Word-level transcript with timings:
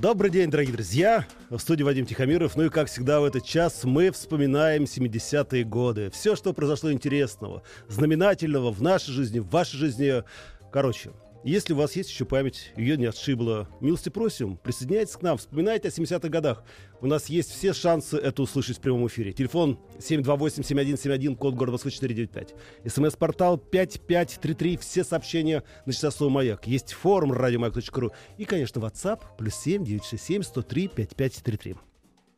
Добрый 0.00 0.30
день, 0.30 0.48
дорогие 0.48 0.72
друзья! 0.72 1.26
В 1.50 1.58
студии 1.58 1.82
Вадим 1.82 2.06
Тихомиров. 2.06 2.56
Ну 2.56 2.64
и, 2.64 2.68
как 2.70 2.88
всегда, 2.88 3.20
в 3.20 3.24
этот 3.24 3.44
час 3.44 3.84
мы 3.84 4.10
вспоминаем 4.10 4.84
70-е 4.84 5.62
годы. 5.64 6.08
Все, 6.10 6.36
что 6.36 6.54
произошло 6.54 6.90
интересного, 6.90 7.62
знаменательного 7.86 8.72
в 8.72 8.80
нашей 8.80 9.12
жизни, 9.12 9.40
в 9.40 9.50
вашей 9.50 9.76
жизни. 9.76 10.24
Короче, 10.72 11.10
если 11.44 11.72
у 11.72 11.76
вас 11.76 11.96
есть 11.96 12.10
еще 12.10 12.24
память, 12.24 12.72
ее 12.76 12.96
не 12.96 13.06
отшибла, 13.06 13.68
милости 13.80 14.08
просим, 14.10 14.56
присоединяйтесь 14.58 15.16
к 15.16 15.22
нам, 15.22 15.38
вспоминайте 15.38 15.88
о 15.88 15.90
70-х 15.90 16.28
годах. 16.28 16.64
У 17.00 17.06
нас 17.06 17.26
есть 17.26 17.50
все 17.50 17.72
шансы 17.72 18.16
это 18.18 18.42
услышать 18.42 18.76
в 18.76 18.80
прямом 18.80 19.06
эфире. 19.06 19.32
Телефон 19.32 19.78
728-7171, 19.98 21.36
код 21.36 21.54
города 21.54 21.72
Москвы 21.72 21.90
495. 21.90 22.54
СМС-портал 22.84 23.56
5533, 23.56 24.76
все 24.76 25.02
сообщения 25.02 25.62
на 25.86 25.92
часовой 25.92 26.30
маяк. 26.30 26.66
Есть 26.66 26.92
форум 26.92 27.32
радиомаяк.ру 27.32 28.12
и, 28.36 28.44
конечно, 28.44 28.80
WhatsApp, 28.80 29.20
плюс 29.38 29.54
7 29.54 29.84
967 29.84 30.42
103 30.42 30.88
5533. 30.88 31.89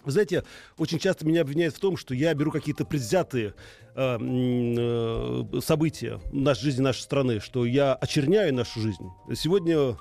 Вы 0.04 0.12
знаете, 0.12 0.44
очень 0.78 0.98
часто 0.98 1.26
меня 1.26 1.42
обвиняют 1.42 1.74
в 1.76 1.80
том, 1.80 1.96
что 1.96 2.14
я 2.14 2.34
беру 2.34 2.50
какие-то 2.50 2.84
предвзятые 2.84 3.54
э, 3.94 4.18
э, 4.20 5.60
события 5.60 6.20
нашей 6.32 6.64
жизни 6.64 6.82
нашей 6.82 7.00
страны, 7.00 7.40
что 7.40 7.64
я 7.64 7.94
очерняю 7.94 8.52
нашу 8.54 8.80
жизнь. 8.80 9.04
Сегодня 9.34 9.96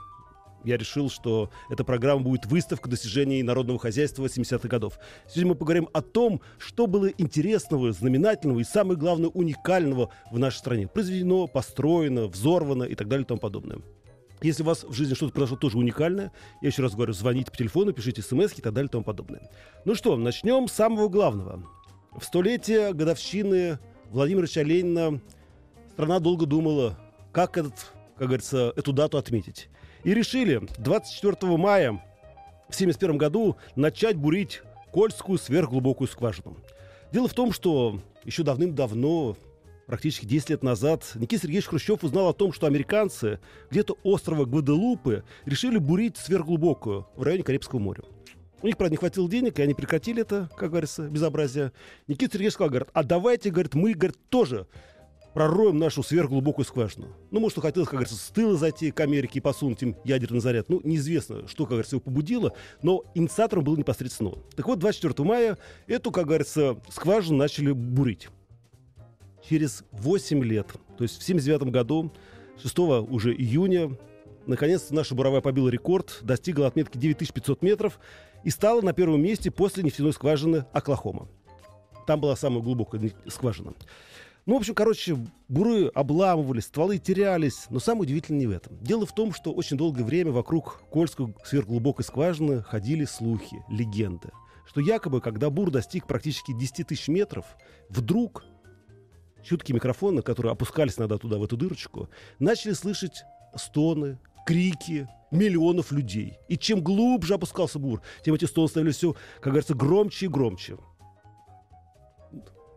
я 0.64 0.78
решил, 0.78 1.09
что 1.09 1.50
эта 1.70 1.84
программа 1.84 2.22
будет 2.22 2.45
выставка 2.45 2.90
достижений 2.90 3.44
народного 3.44 3.80
хозяйства 3.80 4.25
70-х 4.25 4.67
годов. 4.67 5.00
Сегодня 5.28 5.50
мы 5.50 5.56
поговорим 5.56 5.90
о 5.94 6.02
том, 6.02 6.42
что 6.58 6.88
было 6.88 7.08
интересного, 7.08 7.92
знаменательного 7.92 8.59
и, 8.59 8.64
самое 8.64 8.97
главное, 8.97 9.30
уникального 9.30 10.12
в 10.31 10.40
нашей 10.40 10.58
стране. 10.58 10.88
Произведено, 10.88 11.47
построено, 11.47 12.28
взорвано 12.28 12.84
и 12.84 12.95
так 12.95 13.08
далее 13.08 13.23
и 13.23 13.28
тому 13.28 13.40
подобное. 13.40 13.81
Если 14.42 14.64
у 14.64 14.66
вас 14.66 14.84
в 14.84 14.94
жизни 14.94 15.14
что-то 15.14 15.34
произошло 15.34 15.58
тоже 15.58 15.78
уникальное, 15.78 16.31
я 16.61 16.70
еще 16.70 16.81
раз 16.81 16.95
говорю, 16.95 17.14
звоните 17.14 17.52
по 17.52 17.58
телефону, 17.58 17.94
пишите 17.94 18.23
смс 18.23 18.58
и 18.58 18.61
так 18.61 18.73
далее 18.73 18.88
и 18.88 18.92
тому 18.92 19.03
подобное. 19.03 19.50
Ну 19.86 19.94
что, 19.94 20.17
начнем 20.17 20.67
с 20.67 20.73
самого 20.73 21.09
главного. 21.09 21.64
В 22.17 22.23
столетие 22.23 22.94
годовщины 22.94 23.78
Владимира 24.09 24.45
Ильича 24.45 24.64
Ленина 24.64 25.22
страна 25.94 26.19
долго 26.19 26.47
думала, 26.47 26.97
как, 27.31 27.58
этот, 27.58 27.73
как 28.17 28.28
говорится, 28.28 28.73
эту 28.75 28.94
дату 28.94 29.17
отметить. 29.17 29.69
И 30.03 30.14
решили 30.14 30.62
24 30.80 31.58
мая 31.58 31.92
в 32.67 32.73
1971 32.73 33.17
году 33.17 33.58
начать 33.75 34.17
бурить 34.17 34.64
Кольскую 34.92 35.38
сверхглубокую 35.38 36.08
скважину. 36.08 36.58
Дело 37.14 37.28
в 37.28 37.34
том, 37.34 37.53
что 37.53 38.00
еще 38.25 38.44
давным-давно 38.44 39.38
практически 39.92 40.25
10 40.25 40.52
лет 40.52 40.64
назад 40.64 41.11
Никита 41.16 41.42
Сергеевич 41.42 41.67
Хрущев 41.67 42.02
узнал 42.02 42.30
о 42.30 42.34
том, 42.34 42.53
что 42.53 42.66
американцы 42.66 43.42
где-то 43.70 43.97
острова 44.03 44.45
Гваделупы 44.45 45.25
решили 45.44 45.80
бурить 45.80 46.16
сверхглубокую 46.16 47.08
в 47.17 47.23
районе 47.23 47.44
Карибского 47.44 47.80
моря. 47.80 48.03
У 48.62 48.67
них, 48.67 48.78
правда, 48.78 48.94
не 48.94 48.97
хватило 48.97 49.30
денег, 49.30 49.59
и 49.59 49.62
они 49.62 49.73
прекратили 49.73 50.22
это, 50.22 50.50
как 50.56 50.69
говорится, 50.69 51.09
безобразие. 51.09 51.73
Никита 52.08 52.31
Сергеевич 52.31 52.53
сказал, 52.53 52.69
говорит, 52.69 52.88
а 52.94 53.03
давайте, 53.03 53.50
говорит, 53.50 53.73
мы, 53.73 53.94
говорит, 53.94 54.17
тоже 54.30 54.66
пророем 55.34 55.78
нашу 55.78 56.03
сверхглубокую 56.03 56.64
скважину. 56.64 57.08
Ну, 57.30 57.42
может, 57.42 57.58
он 57.58 57.64
как 57.64 57.73
говорится, 57.73 58.16
с 58.16 58.30
тыла 58.30 58.56
зайти 58.56 58.91
к 58.91 59.00
Америке 59.02 59.40
и 59.40 59.41
посунуть 59.41 59.84
им 59.84 59.97
ядерный 60.06 60.40
заряд. 60.40 60.69
Ну, 60.69 60.79
неизвестно, 60.85 61.50
что, 61.50 61.66
как 61.66 61.72
говорится, 61.72 61.97
его 61.97 62.02
побудило, 62.02 62.53
но 62.81 63.03
инициатором 63.13 63.66
был 63.66 63.75
непосредственно 63.75 64.29
он. 64.29 64.44
Так 64.56 64.68
вот, 64.68 64.79
24 64.79 65.28
мая 65.28 65.58
эту, 65.88 66.12
как 66.12 66.28
говорится, 66.28 66.78
скважину 66.90 67.38
начали 67.38 67.73
бурить 67.73 68.29
через 69.51 69.84
8 69.91 70.45
лет, 70.45 70.67
то 70.97 71.03
есть 71.03 71.19
в 71.19 71.23
79 71.23 71.63
году, 71.73 72.09
6 72.63 72.79
уже 72.79 73.35
июня, 73.35 73.97
наконец-то 74.45 74.95
наша 74.95 75.13
буровая 75.13 75.41
побила 75.41 75.67
рекорд, 75.67 76.19
достигла 76.22 76.67
отметки 76.67 76.97
9500 76.97 77.61
метров 77.61 78.00
и 78.45 78.50
стала 78.50 78.79
на 78.81 78.94
первом 78.94 79.22
месте 79.22 79.51
после 79.51 79.84
нефтяной 79.84 80.13
скважины 80.13 80.66
Оклахома. 80.72 81.28
Там 82.07 82.22
была 82.22 82.38
самая 82.38 82.63
глубокая 82.63 83.11
скважина. 83.28 83.73
Ну, 84.45 84.53
в 84.56 84.59
общем, 84.59 84.73
короче, 84.73 85.17
буры 85.50 85.88
обламывались, 85.88 86.67
стволы 86.67 86.97
терялись, 86.97 87.66
но 87.69 87.79
самое 87.79 88.03
удивительное 88.03 88.40
не 88.40 88.47
в 88.47 88.51
этом. 88.51 88.78
Дело 88.81 89.06
в 89.06 89.13
том, 89.13 89.34
что 89.34 89.51
очень 89.51 89.75
долгое 89.75 90.06
время 90.06 90.31
вокруг 90.31 90.81
Кольской 90.90 91.35
сверхглубокой 91.44 92.06
скважины 92.06 92.63
ходили 92.63 93.03
слухи, 93.03 93.66
легенды, 93.67 94.29
что 94.66 94.79
якобы, 94.79 95.19
когда 95.19 95.50
бур 95.50 95.72
достиг 95.72 96.07
практически 96.07 96.57
10 96.57 96.88
тысяч 96.88 97.09
метров, 97.09 97.45
вдруг 97.90 98.45
чуткие 99.44 99.75
микрофоны, 99.75 100.22
которые 100.22 100.52
опускались 100.52 100.97
иногда 100.97 101.18
туда, 101.18 101.38
в 101.38 101.44
эту 101.44 101.57
дырочку, 101.57 102.09
начали 102.40 102.74
слышать 102.74 103.24
стоны, 103.56 104.19
крики 104.46 105.07
миллионов 105.31 105.91
людей. 105.91 106.38
И 106.47 106.57
чем 106.57 106.81
глубже 106.81 107.34
опускался 107.35 107.79
бур, 107.79 108.02
тем 108.24 108.35
эти 108.35 108.46
стоны 108.46 108.68
становились 108.68 108.97
все, 108.97 109.13
как 109.35 109.53
говорится, 109.53 109.74
громче 109.74 110.25
и 110.25 110.29
громче. 110.29 110.78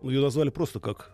Ну, 0.03 0.11
ее 0.11 0.21
назвали 0.21 0.51
просто 0.51 0.81
как, 0.81 1.11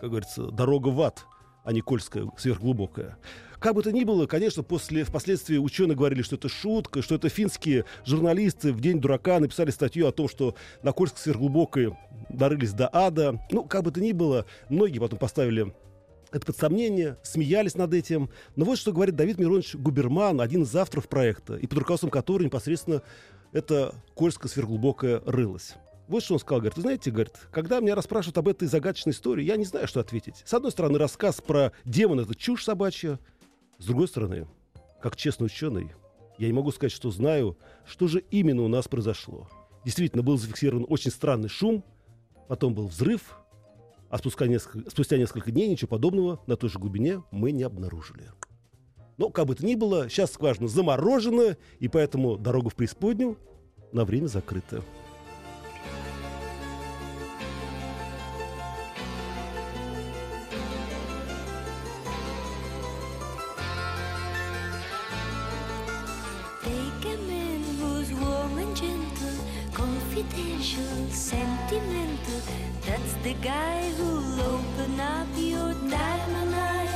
как 0.00 0.10
говорится, 0.10 0.50
дорога 0.50 0.88
в 0.88 1.00
ад, 1.02 1.24
а 1.64 1.72
не 1.72 1.80
Кольская 1.80 2.26
сверхглубокая. 2.36 3.18
Как 3.60 3.74
бы 3.74 3.82
то 3.82 3.92
ни 3.92 4.04
было, 4.04 4.26
конечно, 4.26 4.62
после, 4.62 5.04
впоследствии 5.04 5.58
ученые 5.58 5.94
говорили, 5.94 6.22
что 6.22 6.36
это 6.36 6.48
шутка, 6.48 7.02
что 7.02 7.14
это 7.14 7.28
финские 7.28 7.84
журналисты 8.06 8.72
в 8.72 8.80
день 8.80 9.00
дурака 9.00 9.38
написали 9.38 9.70
статью 9.70 10.06
о 10.06 10.12
том, 10.12 10.30
что 10.30 10.54
на 10.82 10.92
Кольской 10.92 11.20
сверхглубокой 11.20 11.94
дорылись 12.30 12.72
до 12.72 12.88
ада. 12.90 13.38
Ну, 13.50 13.64
как 13.64 13.84
бы 13.84 13.90
то 13.90 14.00
ни 14.00 14.12
было, 14.12 14.46
многие 14.70 14.98
потом 14.98 15.18
поставили 15.18 15.74
это 16.32 16.46
под 16.46 16.56
сомнение, 16.56 17.18
смеялись 17.22 17.74
над 17.74 17.92
этим. 17.92 18.30
Но 18.56 18.64
вот 18.64 18.78
что 18.78 18.92
говорит 18.92 19.16
Давид 19.16 19.38
Миронович 19.38 19.74
Губерман, 19.74 20.40
один 20.40 20.62
из 20.62 20.74
авторов 20.74 21.08
проекта, 21.08 21.56
и 21.56 21.66
под 21.66 21.80
руководством 21.80 22.10
которого 22.10 22.46
непосредственно 22.46 23.02
эта 23.52 23.94
Кольская 24.14 24.48
сверхглубокая 24.48 25.20
рылась. 25.26 25.74
Вот 26.08 26.22
что 26.24 26.34
он 26.34 26.40
сказал, 26.40 26.60
говорит, 26.60 26.76
вы 26.76 26.82
знаете, 26.82 27.10
говорит, 27.10 27.34
когда 27.52 27.80
меня 27.80 27.94
расспрашивают 27.94 28.38
об 28.38 28.48
этой 28.48 28.66
загадочной 28.66 29.12
истории, 29.12 29.44
я 29.44 29.56
не 29.56 29.64
знаю, 29.64 29.86
что 29.86 30.00
ответить. 30.00 30.42
С 30.46 30.54
одной 30.54 30.72
стороны, 30.72 30.98
рассказ 30.98 31.40
про 31.40 31.72
демона— 31.84 32.20
это 32.22 32.34
чушь 32.34 32.64
собачья, 32.64 33.18
с 33.80 33.86
другой 33.86 34.08
стороны, 34.08 34.46
как 35.00 35.16
честный 35.16 35.46
ученый, 35.46 35.92
я 36.38 36.46
не 36.46 36.52
могу 36.52 36.70
сказать, 36.70 36.92
что 36.92 37.10
знаю, 37.10 37.56
что 37.86 38.08
же 38.08 38.22
именно 38.30 38.62
у 38.62 38.68
нас 38.68 38.86
произошло. 38.88 39.48
Действительно, 39.84 40.22
был 40.22 40.36
зафиксирован 40.36 40.84
очень 40.88 41.10
странный 41.10 41.48
шум, 41.48 41.82
потом 42.46 42.74
был 42.74 42.88
взрыв, 42.88 43.38
а 44.10 44.18
спустя 44.18 44.46
несколько, 44.46 44.90
спустя 44.90 45.16
несколько 45.16 45.50
дней 45.50 45.68
ничего 45.68 45.88
подобного 45.88 46.42
на 46.46 46.56
той 46.56 46.68
же 46.68 46.78
глубине 46.78 47.22
мы 47.30 47.52
не 47.52 47.62
обнаружили. 47.62 48.30
Но, 49.16 49.30
как 49.30 49.46
бы 49.46 49.54
то 49.54 49.64
ни 49.64 49.74
было, 49.74 50.10
сейчас 50.10 50.32
скважина 50.32 50.68
заморожена, 50.68 51.56
и 51.78 51.88
поэтому 51.88 52.36
дорога 52.36 52.68
в 52.68 52.74
преисподнюю 52.74 53.38
на 53.92 54.04
время 54.04 54.26
закрыта. 54.26 54.82
Confidential, 70.60 71.10
sentimental. 71.12 72.40
That's 72.86 73.14
the 73.24 73.34
guy 73.42 73.90
who'll 73.96 74.40
open 74.40 75.00
up 75.00 75.28
your 75.36 75.74
diamond 75.88 76.54
eyes. 76.54 76.90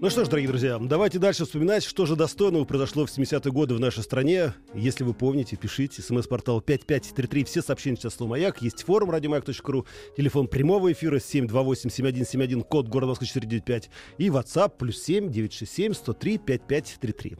Ну 0.00 0.10
что 0.10 0.24
ж, 0.24 0.28
дорогие 0.28 0.48
друзья, 0.48 0.78
давайте 0.80 1.20
дальше 1.20 1.44
вспоминать, 1.44 1.84
что 1.84 2.06
же 2.06 2.16
достойного 2.16 2.64
произошло 2.64 3.06
в 3.06 3.08
70-е 3.08 3.52
годы 3.52 3.74
в 3.74 3.80
нашей 3.80 4.02
стране. 4.02 4.52
Если 4.74 5.04
вы 5.04 5.14
помните, 5.14 5.56
пишите. 5.56 6.02
СМС-портал 6.02 6.60
5533. 6.60 7.44
Все 7.44 7.62
сообщения 7.62 7.96
сейчас 7.96 8.14
слово 8.14 8.30
«Маяк». 8.30 8.62
Есть 8.62 8.82
форум 8.82 9.12
радиомаяк.ру. 9.12 9.86
Телефон 10.16 10.48
прямого 10.48 10.90
эфира 10.90 11.18
728-7171, 11.18 12.64
код 12.64 12.88
города 12.88 13.10
Москвы 13.10 13.28
495. 13.28 13.90
И 14.18 14.28
WhatsApp 14.28 14.72
плюс 14.76 15.00
7 15.00 15.30
967 15.30 15.94
103 15.94 16.38
5533. 16.38 17.36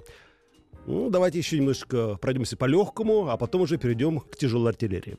Ну, 0.87 1.11
давайте 1.11 1.39
еще 1.39 1.59
немножко 1.59 2.17
пройдемся 2.17 2.57
по 2.57 2.65
легкому, 2.65 3.29
а 3.29 3.37
потом 3.37 3.63
уже 3.63 3.79
перейдем 3.79 4.21
к 4.21 4.37
тяжелой 4.37 4.71
артиллерии. 4.71 5.17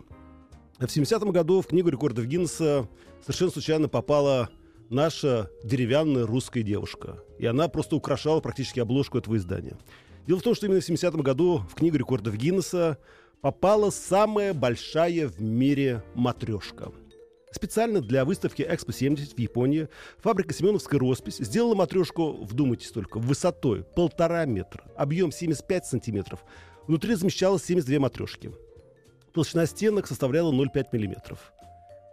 В 0.78 0.84
70-м 0.84 1.32
году 1.32 1.62
в 1.62 1.68
книгу 1.68 1.90
рекордов 1.90 2.26
Гиннесса 2.26 2.90
совершенно 3.22 3.52
случайно 3.52 3.88
попала 3.88 4.50
наша 4.90 5.50
деревянная 5.64 6.26
русская 6.26 6.64
девушка. 6.64 7.24
И 7.40 7.46
она 7.46 7.70
просто 7.70 7.96
украшала 7.96 8.42
практически 8.42 8.80
обложку 8.80 9.18
этого 9.18 9.38
издания. 9.38 9.78
Дело 10.28 10.40
в 10.40 10.44
том, 10.44 10.56
что 10.56 10.66
именно 10.66 10.82
в 10.82 10.90
70-м 10.90 11.22
году 11.22 11.64
в 11.70 11.76
книгу 11.76 11.96
рекордов 11.98 12.36
Гиннесса 12.36 12.98
попала 13.40 13.90
самая 13.90 14.54
большая 14.54 15.28
в 15.28 15.42
мире 15.42 16.04
матрешка. 16.16 16.92
Специально 17.54 18.02
для 18.02 18.26
выставки 18.26 18.64
Экспо-70 18.64 19.36
в 19.36 19.40
Японии 19.40 19.88
фабрика 20.18 20.56
Семеновской 20.56 20.98
роспись 20.98 21.38
сделала 21.38 21.76
матрешку, 21.76 22.44
вдумайтесь 22.44 22.90
только, 22.90 23.20
высотой 23.20 23.84
полтора 23.84 24.46
метра, 24.46 24.84
объем 24.98 25.32
75 25.32 25.86
сантиметров. 25.86 26.44
Внутри 26.88 27.14
размещалось 27.14 27.64
72 27.64 28.00
матрешки. 28.00 28.52
Толщина 29.34 29.68
стенок 29.68 30.08
составляла 30.08 30.52
0,5 30.52 30.86
миллиметров. 30.94 31.54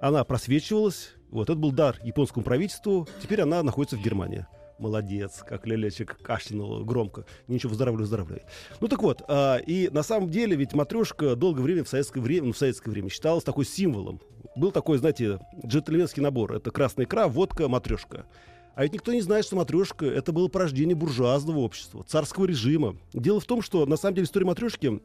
Она 0.01 0.25
просвечивалась. 0.25 1.13
Вот, 1.31 1.49
это 1.49 1.59
был 1.59 1.73
дар 1.73 1.97
японскому 2.03 2.45
правительству. 2.45 3.09
Теперь 3.23 3.41
она 3.41 3.63
находится 3.63 3.97
в 3.97 4.03
Германии. 4.03 4.47
Молодец, 4.79 5.43
как 5.47 5.67
Лелечек 5.67 6.19
кашлянула 6.23 6.85
громко. 6.85 7.27
Ничего, 7.49 7.71
выздоравливай, 7.71 8.03
выздоравливай. 8.03 8.43
Ну 8.81 8.89
так 8.89 9.03
вот, 9.03 9.23
а, 9.29 9.57
и 9.59 9.89
на 9.91 10.03
самом 10.03 10.31
деле 10.31 10.57
ведь 10.57 10.73
матрешка 10.73 11.37
долгое 11.37 11.63
время 11.63 11.85
в 11.85 11.89
советское 11.89 12.21
время, 12.21 12.49
ну, 12.49 12.53
в 12.53 12.59
советское 12.59 12.91
время 12.91 13.11
считалась 13.11 13.45
такой 13.45 13.67
символом. 13.67 14.21
Был 14.57 14.73
такой, 14.73 14.99
знаете, 14.99 15.39
джентльменский 15.65 16.23
набор. 16.23 16.53
Это 16.55 16.71
красная 16.71 17.05
икра, 17.05 17.29
водка, 17.29 17.69
матрешка. 17.69 18.27
А 18.75 18.83
ведь 18.83 18.93
никто 18.93 19.13
не 19.13 19.21
знает, 19.21 19.45
что 19.45 19.57
матрешка— 19.57 20.07
это 20.07 20.33
было 20.33 20.49
порождение 20.49 20.95
буржуазного 20.95 21.59
общества, 21.59 22.03
царского 22.03 22.47
режима. 22.47 22.97
Дело 23.13 23.41
в 23.41 23.45
том, 23.45 23.63
что 23.63 23.85
на 23.87 23.97
самом 23.97 24.15
деле 24.15 24.25
история 24.25 24.47
матрешки 24.47 25.01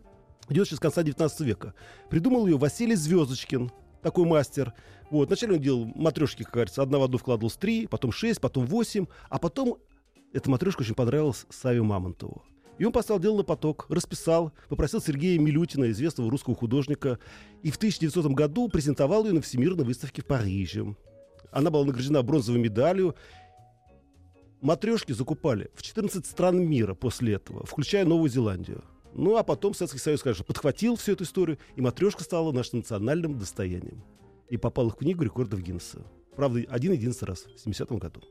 идет 0.50 0.65
еще 0.68 0.75
с 0.75 0.80
конца 0.80 1.03
19 1.03 1.42
века. 1.42 1.74
Придумал 2.09 2.47
ее 2.47 2.57
Василий 2.57 2.95
Звездочкин, 2.95 3.71
такой 4.01 4.25
мастер. 4.25 4.74
Вот, 5.09 5.27
вначале 5.27 5.53
он 5.56 5.59
делал 5.59 5.86
матрешки, 5.95 6.44
как 6.44 6.53
говорится, 6.53 6.81
одна 6.81 7.00
в 7.00 7.03
одну 7.03 7.18
вкладывалось 7.18 7.56
три, 7.56 7.88
потом 7.88 8.12
шесть, 8.12 8.41
потом 8.41 8.65
восемь, 8.65 9.06
а 9.30 9.39
потом 9.39 9.77
эта 10.33 10.50
матрешка 10.50 10.81
очень 10.81 10.95
понравилась 10.95 11.45
Саве 11.50 11.81
Мамонтову. 11.81 12.44
И 12.77 12.86
он 12.86 12.92
поставил 12.92 13.22
дело 13.22 13.38
на 13.38 13.44
поток, 13.44 13.86
расписал, 13.89 14.51
попросил 14.69 15.01
Сергея 15.01 15.39
Милютина, 15.39 15.89
известного 15.92 16.30
русского 16.30 16.56
художника, 16.56 17.19
и 17.63 17.72
в 17.72 17.77
1900 17.77 18.25
году 18.33 18.68
презентовал 18.68 19.25
ее 19.25 19.33
на 19.33 19.42
Всемирной 19.42 19.86
выставке 19.86 20.22
в 20.22 20.25
Париже. 20.25 20.95
Она 21.51 21.69
была 21.69 21.86
награждена 21.86 22.22
бронзовой 22.22 22.60
медалью. 22.60 23.16
Матрешки 24.62 25.13
закупали 25.13 25.69
в 25.74 25.81
14 25.83 26.25
стран 26.25 26.60
мира 26.60 26.95
после 26.95 27.36
этого, 27.36 27.66
включая 27.66 28.04
Новую 28.04 28.30
Зеландию. 28.30 28.83
Ну, 29.13 29.38
а 29.38 29.44
потом 29.44 29.74
Советский 29.74 30.00
Союз, 30.00 30.22
конечно, 30.22 30.44
подхватил 30.44 30.98
всю 30.98 31.13
эту 31.13 31.24
историю, 31.24 31.57
и 31.77 31.81
матрешка 31.81 32.24
стала 32.24 32.51
нашим 32.51 32.80
национальным 32.80 33.39
достоянием. 33.39 34.04
И 34.50 34.57
попала 34.57 34.89
в 34.89 34.98
книгу 34.98 35.24
рекордов 35.24 35.62
Гиннесса. 35.62 36.06
Правда, 36.36 36.62
один-единственный 36.68 37.30
раз, 37.30 37.45
в 37.45 37.66
70-м 37.66 37.98
году. 37.98 38.22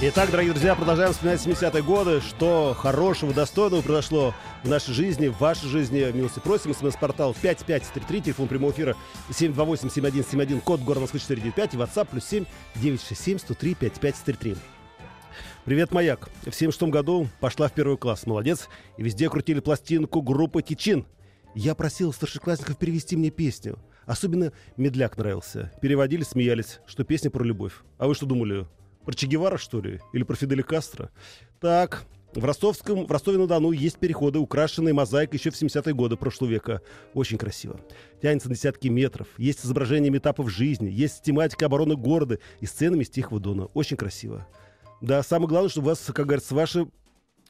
Итак, 0.00 0.30
дорогие 0.32 0.52
друзья, 0.52 0.74
продолжаем 0.74 1.12
вспоминать 1.12 1.46
70-е 1.46 1.82
годы. 1.84 2.20
Что 2.20 2.74
хорошего, 2.76 3.32
достойного 3.32 3.80
произошло 3.80 4.34
в 4.64 4.68
нашей 4.68 4.92
жизни, 4.92 5.28
в 5.28 5.38
вашей 5.38 5.68
жизни. 5.68 6.10
Милости 6.12 6.40
просим. 6.40 6.74
СМС-портал 6.74 7.32
5533, 7.40 8.20
телефон 8.22 8.48
прямого 8.48 8.72
эфира 8.72 8.96
728-7171, 9.30 10.60
код 10.62 10.80
города 10.80 11.02
Москвы 11.02 11.20
495 11.20 11.74
и 11.74 11.76
WhatsApp 11.76 12.08
плюс 12.10 12.24
7 12.24 12.44
967 12.74 13.38
103 13.38 13.74
5533. 13.74 14.56
Привет, 15.64 15.92
Маяк. 15.92 16.28
В 16.42 16.52
76 16.52 16.82
году 16.90 17.28
пошла 17.38 17.68
в 17.68 17.72
первый 17.72 17.96
класс. 17.96 18.26
Молодец. 18.26 18.68
И 18.98 19.02
везде 19.02 19.30
крутили 19.30 19.60
пластинку 19.60 20.22
группы 20.22 20.60
Кичин. 20.62 21.06
Я 21.54 21.76
просил 21.76 22.12
старшеклассников 22.12 22.76
перевести 22.78 23.16
мне 23.16 23.30
песню. 23.30 23.78
Особенно 24.06 24.52
медляк 24.76 25.16
нравился. 25.16 25.72
Переводили, 25.80 26.24
смеялись, 26.24 26.80
что 26.84 27.04
песня 27.04 27.30
про 27.30 27.44
любовь. 27.44 27.74
А 27.96 28.08
вы 28.08 28.16
что 28.16 28.26
думали? 28.26 28.66
Про 29.04 29.14
Че 29.14 29.26
Гевара, 29.26 29.58
что 29.58 29.80
ли? 29.80 30.00
Или 30.12 30.22
про 30.22 30.34
Фиделя 30.34 30.62
Кастро? 30.62 31.10
Так, 31.60 32.06
в 32.34 32.44
Ростовском, 32.44 33.06
в 33.06 33.10
Ростове-на-Дону 33.10 33.70
есть 33.70 33.98
переходы, 33.98 34.38
украшенные 34.38 34.94
мозаикой 34.94 35.38
еще 35.38 35.50
в 35.50 35.60
70-е 35.60 35.94
годы 35.94 36.16
прошлого 36.16 36.50
века. 36.50 36.80
Очень 37.12 37.38
красиво. 37.38 37.80
Тянется 38.20 38.48
десятки 38.48 38.88
метров. 38.88 39.28
Есть 39.38 39.64
изображение 39.64 40.16
этапов 40.16 40.50
жизни. 40.50 40.88
Есть 40.90 41.22
тематика 41.22 41.66
обороны 41.66 41.96
города 41.96 42.38
и 42.60 42.66
сценами 42.66 43.04
Тихого 43.04 43.40
Дона. 43.40 43.66
Очень 43.74 43.96
красиво. 43.96 44.46
Да, 45.00 45.22
самое 45.22 45.48
главное, 45.48 45.68
чтобы 45.68 45.88
вас, 45.88 46.00
как 46.00 46.26
говорится, 46.26 46.54
ваши 46.54 46.88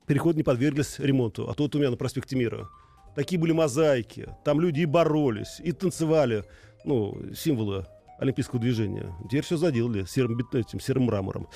переходы 0.06 0.38
не 0.38 0.42
подверглись 0.42 0.98
ремонту. 0.98 1.48
А 1.48 1.54
тут 1.54 1.74
у 1.76 1.78
меня 1.78 1.90
на 1.90 1.96
проспекте 1.96 2.36
Мира. 2.36 2.68
Такие 3.14 3.40
были 3.40 3.52
мозаики. 3.52 4.28
Там 4.44 4.60
люди 4.60 4.80
и 4.80 4.86
боролись, 4.86 5.60
и 5.60 5.72
танцевали. 5.72 6.44
Ну, 6.84 7.16
символы 7.34 7.86
олимпийского 8.18 8.60
движения. 8.60 9.14
Теперь 9.24 9.42
все 9.42 9.56
заделали 9.56 10.04
серым, 10.04 10.38
этим, 10.52 10.80
серым 10.80 11.04
мрамором. 11.04 11.48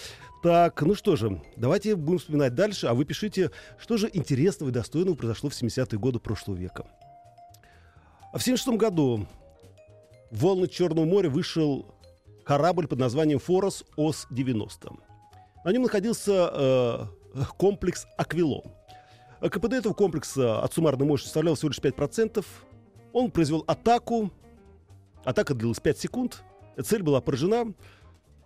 Так, 0.42 0.80
ну 0.82 0.94
что 0.94 1.16
же, 1.16 1.42
давайте 1.56 1.96
будем 1.96 2.18
вспоминать 2.18 2.54
дальше, 2.54 2.86
а 2.86 2.94
вы 2.94 3.04
пишите, 3.04 3.50
что 3.78 3.96
же 3.96 4.08
интересного 4.12 4.70
и 4.70 4.72
достойного 4.72 5.16
произошло 5.16 5.50
в 5.50 5.52
70-е 5.52 5.98
годы 5.98 6.18
прошлого 6.18 6.56
века. 6.56 6.86
А 8.32 8.38
в 8.38 8.42
76 8.42 8.78
году 8.78 9.26
в 10.30 10.40
волны 10.40 10.68
Черного 10.68 11.06
моря 11.06 11.30
вышел 11.30 11.94
корабль 12.44 12.86
под 12.86 12.98
названием 12.98 13.38
«Форос 13.38 13.84
ОС-90». 13.96 14.98
На 15.64 15.72
нем 15.72 15.82
находился 15.82 16.50
э, 16.52 17.44
комплекс 17.56 18.06
«Аквилон». 18.16 18.62
КПД 19.40 19.74
этого 19.74 19.94
комплекса 19.94 20.60
от 20.60 20.72
суммарной 20.72 21.06
мощности 21.06 21.28
составлял 21.28 21.54
всего 21.54 21.68
лишь 21.68 21.78
5%. 21.78 22.44
Он 23.12 23.30
произвел 23.30 23.64
атаку. 23.66 24.30
Атака 25.24 25.54
длилась 25.54 25.78
5 25.80 25.98
секунд. 25.98 26.42
Цель 26.82 27.02
была 27.02 27.20
поражена. 27.20 27.74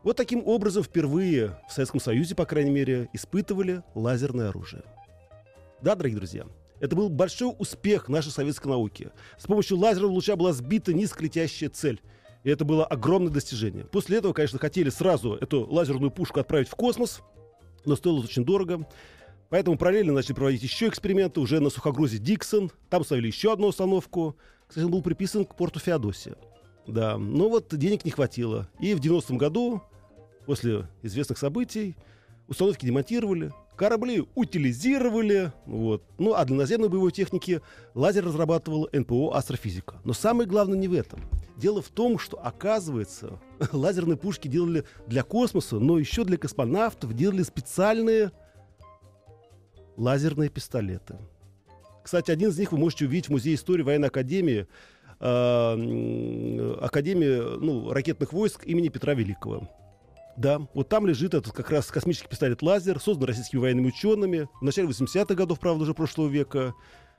Вот 0.03 0.17
таким 0.17 0.43
образом 0.47 0.83
впервые 0.83 1.59
в 1.69 1.73
Советском 1.73 2.01
Союзе, 2.01 2.35
по 2.35 2.45
крайней 2.45 2.71
мере, 2.71 3.09
испытывали 3.13 3.83
лазерное 3.95 4.49
оружие. 4.49 4.83
Да, 5.81 5.95
дорогие 5.95 6.19
друзья, 6.19 6.47
это 6.81 6.97
был 6.97 7.09
большой 7.09 7.55
успех 7.59 8.09
нашей 8.09 8.33
советской 8.33 8.69
науки. 8.69 9.11
С 9.39 9.47
помощью 9.47 9.79
лазерного 9.79 10.13
луча 10.13 10.35
была 10.35 10.53
сбита 10.53 10.93
низколетящая 10.93 11.71
цель. 11.71 12.01
И 12.43 12.51
это 12.51 12.65
было 12.65 12.85
огромное 12.85 13.33
достижение. 13.33 13.85
После 13.85 14.19
этого, 14.19 14.33
конечно, 14.33 14.59
хотели 14.59 14.91
сразу 14.91 15.35
эту 15.35 15.65
лазерную 15.71 16.11
пушку 16.11 16.41
отправить 16.41 16.69
в 16.69 16.75
космос, 16.75 17.21
но 17.85 17.95
стоило 17.95 18.21
очень 18.21 18.45
дорого. 18.45 18.89
Поэтому 19.49 19.77
параллельно 19.79 20.13
начали 20.13 20.33
проводить 20.33 20.63
еще 20.63 20.89
эксперименты 20.89 21.39
уже 21.39 21.61
на 21.61 21.71
сухогрузе 21.71 22.19
Диксон. 22.19 22.73
Там 22.91 23.05
ставили 23.05 23.29
еще 23.29 23.53
одну 23.53 23.69
установку. 23.69 24.37
Кстати, 24.67 24.85
он 24.85 24.91
был 24.91 25.03
приписан 25.03 25.45
к 25.45 25.55
порту 25.55 25.79
Феодосия. 25.79 26.35
Да, 26.87 27.17
но 27.17 27.49
вот 27.49 27.75
денег 27.77 28.05
не 28.05 28.11
хватило. 28.11 28.69
И 28.81 28.95
в 28.95 29.01
90-м 29.01 29.39
году, 29.39 29.83
после 30.47 30.89
известных 31.03 31.39
событий, 31.39 31.97
установки 32.49 32.85
демонтировали, 32.85 33.53
корабли 33.77 34.25
утилизировали. 34.35 35.53
Вот. 35.67 36.03
Ну, 36.19 36.35
а 36.35 36.45
для 36.45 36.57
наземной 36.57 36.89
боевой 36.89 37.13
техники 37.13 37.61
лазер 37.95 38.25
разрабатывала 38.25 38.89
НПО 38.93 39.37
«Астрофизика». 39.37 40.01
Но 40.05 40.13
самое 40.13 40.49
главное 40.49 40.79
не 40.79 40.89
в 40.89 40.95
этом. 40.95 41.21
Дело 41.57 41.83
в 41.83 41.89
том, 41.89 42.19
что, 42.19 42.39
оказывается, 42.45 43.39
лазерные 43.73 44.17
пушки 44.17 44.49
делали 44.49 44.85
для 45.07 45.23
космоса, 45.23 45.79
но 45.79 45.99
еще 45.99 46.25
для 46.25 46.37
космонавтов 46.37 47.15
делали 47.15 47.43
специальные 47.43 48.33
лазерные 49.97 50.49
пистолеты. 50.49 51.17
Кстати, 52.03 52.33
один 52.33 52.51
из 52.51 52.59
них 52.59 52.73
вы 52.73 52.79
можете 52.79 53.05
увидеть 53.05 53.29
в 53.29 53.31
Музее 53.31 53.55
истории 53.55 53.83
военной 53.83 54.09
академии– 54.09 54.67
э, 55.23 56.77
Академии 56.81 57.59
ну, 57.59 57.93
ракетных 57.93 58.33
войск 58.33 58.67
имени 58.67 58.89
Петра 58.89 59.15
Великого. 59.15 59.69
Да, 60.37 60.67
вот 60.75 60.89
там 60.89 61.07
лежит 61.07 61.35
этот 61.35 61.53
как 61.53 61.71
раз 61.71 61.87
космический 61.87 62.29
пистолет 62.29 62.63
«Лазер», 62.63 62.99
создан 63.01 63.29
российскими 63.29 63.61
военными 63.61 63.89
учеными 63.89 64.49
в 64.61 64.65
начале 64.65 64.89
80-х 64.89 65.35
годов, 65.35 65.61
правда, 65.61 65.83
уже 65.83 65.95
прошлого 65.95 66.29
века. 66.29 66.75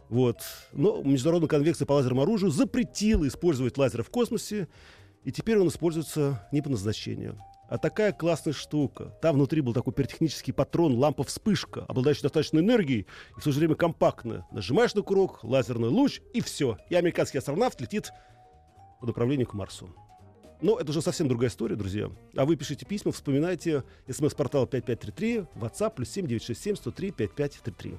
Вот. 0.09 0.37
Но 0.73 1.01
Международная 1.03 1.47
конвенция 1.47 1.85
по 1.85 1.93
лазерному 1.93 2.23
оружию 2.23 2.51
запретила 2.51 3.27
использовать 3.27 3.77
лазеры 3.77 4.03
в 4.03 4.09
космосе, 4.09 4.67
и 5.23 5.31
теперь 5.31 5.57
он 5.59 5.67
используется 5.67 6.47
не 6.51 6.61
по 6.61 6.69
назначению. 6.69 7.39
А 7.69 7.77
такая 7.77 8.11
классная 8.11 8.53
штука. 8.53 9.13
Там 9.21 9.35
внутри 9.35 9.61
был 9.61 9.73
такой 9.73 9.93
пиротехнический 9.93 10.53
патрон, 10.53 10.95
лампа-вспышка, 10.95 11.85
обладающая 11.87 12.23
достаточной 12.23 12.61
энергией 12.61 13.07
и 13.37 13.39
в 13.39 13.43
то 13.43 13.51
же 13.51 13.59
время 13.59 13.75
компактная. 13.75 14.45
Нажимаешь 14.51 14.93
на 14.93 15.01
курок, 15.01 15.43
лазерный 15.43 15.89
луч, 15.89 16.21
и 16.33 16.41
все. 16.41 16.77
И 16.89 16.95
американский 16.95 17.37
астронавт 17.37 17.79
летит 17.81 18.11
по 18.99 19.07
направлению 19.07 19.47
к 19.47 19.53
Марсу. 19.53 19.89
Но 20.61 20.79
это 20.79 20.91
уже 20.91 21.01
совсем 21.01 21.27
другая 21.27 21.49
история, 21.49 21.75
друзья. 21.75 22.09
А 22.37 22.45
вы 22.45 22.55
пишите 22.55 22.85
письма, 22.85 23.11
вспоминайте 23.11 23.83
смс-портал 24.09 24.65
5533, 24.65 25.45
WhatsApp 25.55 25.95
плюс 25.95 26.09
7967 26.09 26.75
103 26.77 27.11
5533. 27.11 27.97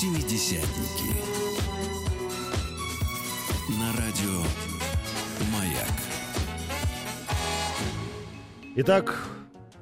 Семидесятники. 0.00 1.12
На 3.78 3.92
радио 3.98 4.40
«Маяк». 5.52 5.90
Итак, 8.76 9.28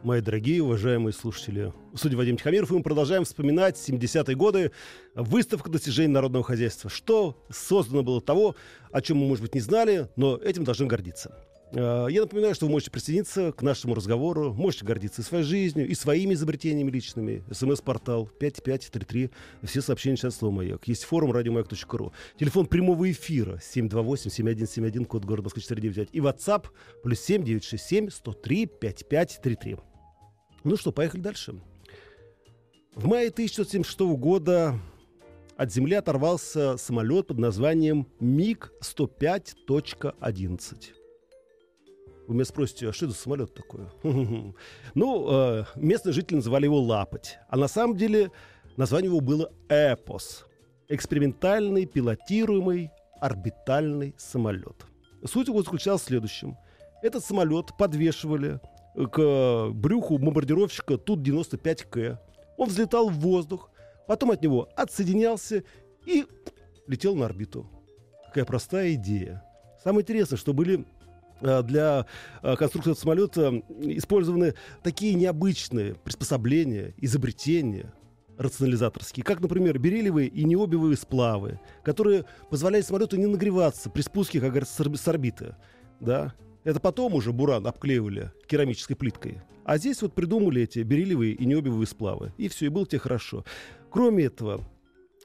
мои 0.02 0.20
дорогие, 0.20 0.60
уважаемые 0.60 1.12
слушатели, 1.12 1.72
судя 1.94 2.16
Вадим 2.16 2.36
Тихомиров, 2.36 2.72
и 2.72 2.74
мы 2.74 2.82
продолжаем 2.82 3.24
вспоминать 3.24 3.76
70-е 3.76 4.34
годы, 4.34 4.72
выставка 5.14 5.70
достижений 5.70 6.12
народного 6.12 6.44
хозяйства. 6.44 6.90
Что 6.90 7.40
создано 7.48 8.02
было 8.02 8.20
того, 8.20 8.56
о 8.90 9.00
чем 9.00 9.18
мы, 9.18 9.28
может 9.28 9.42
быть, 9.42 9.54
не 9.54 9.60
знали, 9.60 10.08
но 10.16 10.36
этим 10.36 10.64
должны 10.64 10.88
гордиться. 10.88 11.32
Э, 11.72 12.06
Я 12.10 12.22
напоминаю, 12.22 12.54
что 12.54 12.66
вы 12.66 12.72
можете 12.72 12.90
присоединиться 12.90 13.52
к 13.52 13.62
нашему 13.62 13.94
разговору, 13.94 14.52
можете 14.54 14.84
гордиться 14.84 15.22
и 15.22 15.24
своей 15.24 15.44
жизнью, 15.44 15.88
и 15.88 15.94
своими 15.94 16.34
изобретениями 16.34 16.90
личными. 16.90 17.44
СМС-портал 17.50 18.26
5533, 18.26 19.30
все 19.64 19.82
сообщения 19.82 20.16
сейчас 20.16 20.36
слово 20.36 20.52
«Маяк». 20.52 20.86
Есть 20.88 21.04
форум 21.04 21.32
радиомаяк.ру. 21.32 22.12
Телефон 22.38 22.66
прямого 22.66 23.10
эфира 23.10 23.58
728-7171, 23.58 25.04
код 25.04 25.24
города 25.24 25.46
Москвы 25.46 25.62
495. 25.62 26.08
И 26.12 26.20
WhatsApp 26.20 26.66
плюс 27.02 27.20
7967 27.20 28.10
103 28.10 28.66
5533. 28.66 29.76
Ну 30.64 30.76
что, 30.76 30.92
поехали 30.92 31.20
дальше. 31.20 31.54
В 32.94 33.06
мае 33.06 33.28
1976 33.28 34.00
года 34.18 34.78
от 35.56 35.72
земли 35.72 35.94
оторвался 35.94 36.76
самолет 36.76 37.28
под 37.28 37.38
названием 37.38 38.06
МиГ-105.11. 38.20 40.97
Вы 42.28 42.34
меня 42.34 42.44
спросите, 42.44 42.86
а 42.90 42.92
что 42.92 43.06
это 43.06 43.14
за 43.14 43.20
самолет 43.20 43.54
такой? 43.54 43.86
Ну, 44.94 45.28
э, 45.30 45.64
местные 45.76 46.12
жители 46.12 46.36
называли 46.36 46.66
его 46.66 46.78
«Лапоть». 46.78 47.38
А 47.48 47.56
на 47.56 47.68
самом 47.68 47.96
деле 47.96 48.30
название 48.76 49.08
его 49.08 49.20
было 49.20 49.50
«Эпос». 49.70 50.44
Экспериментальный, 50.88 51.86
пилотируемый, 51.86 52.90
орбитальный 53.18 54.14
самолет. 54.18 54.84
Суть 55.24 55.48
его 55.48 55.62
заключалась 55.62 56.02
в 56.02 56.04
следующем. 56.04 56.58
Этот 57.02 57.24
самолет 57.24 57.74
подвешивали 57.78 58.60
к 58.94 59.70
брюху 59.70 60.18
бомбардировщика 60.18 60.98
Тут-95К. 60.98 62.18
Он 62.58 62.68
взлетал 62.68 63.08
в 63.08 63.18
воздух, 63.20 63.70
потом 64.06 64.32
от 64.32 64.42
него 64.42 64.68
отсоединялся 64.76 65.64
и 66.04 66.26
летел 66.86 67.14
на 67.14 67.24
орбиту. 67.24 67.70
Какая 68.26 68.44
простая 68.44 68.92
идея. 68.94 69.42
Самое 69.82 70.02
интересное, 70.02 70.36
что 70.36 70.52
были 70.52 70.84
для 71.40 72.06
э, 72.42 72.56
конструкции 72.56 72.94
самолета 72.94 73.62
использованы 73.80 74.54
такие 74.82 75.14
необычные 75.14 75.94
приспособления, 75.94 76.94
изобретения 76.98 77.92
рационализаторские, 78.38 79.24
как, 79.24 79.40
например, 79.40 79.78
бериллиевые 79.78 80.28
и 80.28 80.44
необиевые 80.44 80.96
сплавы, 80.96 81.60
которые 81.82 82.24
позволяют 82.50 82.86
самолету 82.86 83.16
не 83.16 83.26
нагреваться 83.26 83.90
при 83.90 84.02
спуске, 84.02 84.40
как 84.40 84.50
говорится, 84.50 84.74
с 84.74 84.80
орби- 84.80 84.96
с 84.96 85.08
орбиты. 85.08 85.56
Да? 86.00 86.34
Это 86.64 86.80
потом 86.80 87.14
уже 87.14 87.32
буран 87.32 87.66
обклеивали 87.66 88.32
керамической 88.46 88.94
плиткой. 88.96 89.42
А 89.64 89.76
здесь 89.76 90.00
вот 90.02 90.14
придумали 90.14 90.62
эти 90.62 90.78
бериллиевые 90.80 91.32
и 91.32 91.44
необиевые 91.44 91.86
сплавы. 91.86 92.32
И 92.38 92.48
все, 92.48 92.66
и 92.66 92.68
было 92.68 92.86
тебе 92.86 93.00
хорошо. 93.00 93.44
Кроме 93.90 94.24
этого, 94.24 94.64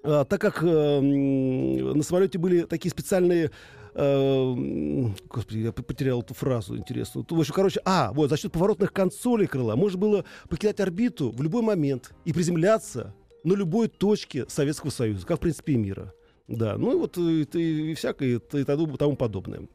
а, 0.03 0.25
так 0.25 0.41
как 0.41 0.63
э, 0.63 0.99
на 0.99 2.03
самолете 2.03 2.37
были 2.37 2.61
такие 2.61 2.91
специальные 2.91 3.51
э, 3.95 4.53
м, 4.53 5.15
господи, 5.29 5.59
я 5.59 5.71
потерял 5.71 6.21
эту 6.21 6.33
фразу 6.33 6.77
интересную. 6.77 7.25
В 7.29 7.39
общем, 7.39 7.53
короче, 7.53 7.81
а, 7.85 8.11
вот, 8.13 8.29
за 8.29 8.37
счет 8.37 8.51
поворотных 8.51 8.91
консолей 8.93 9.47
крыла 9.47 9.75
можно 9.75 9.99
было 9.99 10.25
покидать 10.49 10.79
орбиту 10.79 11.31
в 11.31 11.41
любой 11.41 11.61
момент 11.61 12.13
и 12.25 12.33
приземляться 12.33 13.13
на 13.43 13.53
любой 13.53 13.87
точке 13.87 14.45
Советского 14.47 14.89
Союза, 14.89 15.25
как, 15.25 15.37
в 15.37 15.41
принципе, 15.41 15.73
и 15.73 15.77
мира. 15.77 16.13
Да, 16.47 16.77
ну 16.77 16.91
и 16.93 16.95
вот 16.95 17.17
и, 17.17 17.43
и- 17.43 17.91
и 17.91 17.93
всякое 17.93 18.39
и, 18.39 18.63
тому 18.63 19.15
подобное. 19.15 19.67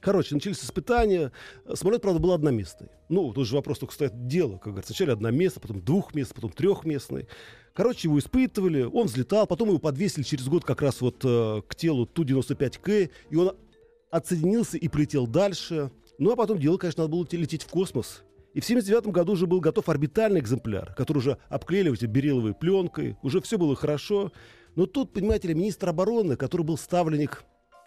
Короче, 0.00 0.34
начались 0.34 0.62
испытания. 0.62 1.32
Самолет, 1.74 2.02
правда, 2.02 2.20
был 2.20 2.32
одноместный. 2.32 2.88
Ну, 3.08 3.32
тут 3.32 3.46
же 3.46 3.56
вопрос 3.56 3.78
только 3.78 3.94
стоит 3.94 4.26
дело, 4.26 4.58
как 4.58 4.72
говорится. 4.72 4.94
Сначала 4.94 5.14
одноместный, 5.14 5.60
потом 5.60 5.80
двухместный, 5.80 6.34
потом 6.34 6.50
трехместный. 6.52 7.26
Короче, 7.74 8.08
его 8.08 8.18
испытывали, 8.18 8.82
он 8.82 9.06
взлетал, 9.06 9.46
потом 9.46 9.68
его 9.68 9.78
подвесили 9.78 10.24
через 10.24 10.48
год 10.48 10.64
как 10.64 10.80
раз 10.80 11.00
вот 11.00 11.22
э, 11.24 11.62
к 11.66 11.74
телу 11.74 12.06
Ту-95К, 12.06 13.10
и 13.30 13.36
он 13.36 13.56
отсоединился 14.10 14.78
и 14.78 14.88
полетел 14.88 15.26
дальше. 15.26 15.90
Ну, 16.18 16.32
а 16.32 16.36
потом 16.36 16.58
дело, 16.58 16.78
конечно, 16.78 17.02
надо 17.02 17.12
было 17.12 17.26
те- 17.26 17.36
лететь 17.36 17.62
в 17.64 17.68
космос. 17.68 18.22
И 18.54 18.60
в 18.60 18.64
79 18.64 19.08
году 19.08 19.32
уже 19.32 19.46
был 19.46 19.60
готов 19.60 19.88
орбитальный 19.90 20.40
экземпляр, 20.40 20.94
который 20.94 21.18
уже 21.18 21.36
обклеили 21.50 21.92
этой 21.92 22.08
берилловой 22.08 22.54
пленкой, 22.54 23.18
уже 23.22 23.42
все 23.42 23.58
было 23.58 23.76
хорошо. 23.76 24.32
Но 24.76 24.86
тут, 24.86 25.12
понимаете 25.12 25.48
ли, 25.48 25.54
министр 25.54 25.90
обороны, 25.90 26.36
который 26.36 26.62
был 26.62 26.78
ставленник 26.78 27.44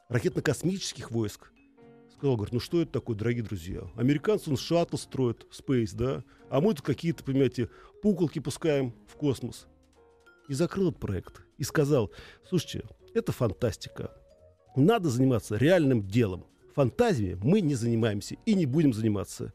ракетно-космических 0.09 1.09
войск, 1.09 1.51
сказал, 2.19 2.35
говорит, 2.35 2.53
ну 2.53 2.59
что 2.59 2.81
это 2.81 2.91
такое, 2.91 3.15
дорогие 3.15 3.43
друзья? 3.43 3.89
Американцы, 3.95 4.49
он 4.49 4.57
шаттл 4.57 4.97
строят, 4.97 5.45
Space, 5.57 5.95
да? 5.95 6.25
А 6.49 6.59
мы 6.59 6.73
тут 6.73 6.85
какие-то, 6.85 7.23
понимаете, 7.23 7.69
пуколки 8.01 8.39
пускаем 8.39 8.93
в 9.07 9.15
космос. 9.15 9.67
И 10.49 10.53
закрыл 10.53 10.89
этот 10.89 10.99
проект. 10.99 11.41
И 11.57 11.63
сказал, 11.63 12.11
слушайте, 12.49 12.83
это 13.13 13.31
фантастика. 13.31 14.11
Надо 14.75 15.09
заниматься 15.09 15.55
реальным 15.55 16.05
делом. 16.05 16.45
Фантазиями 16.75 17.39
мы 17.41 17.61
не 17.61 17.75
занимаемся 17.75 18.35
и 18.45 18.53
не 18.53 18.65
будем 18.65 18.91
заниматься. 18.91 19.53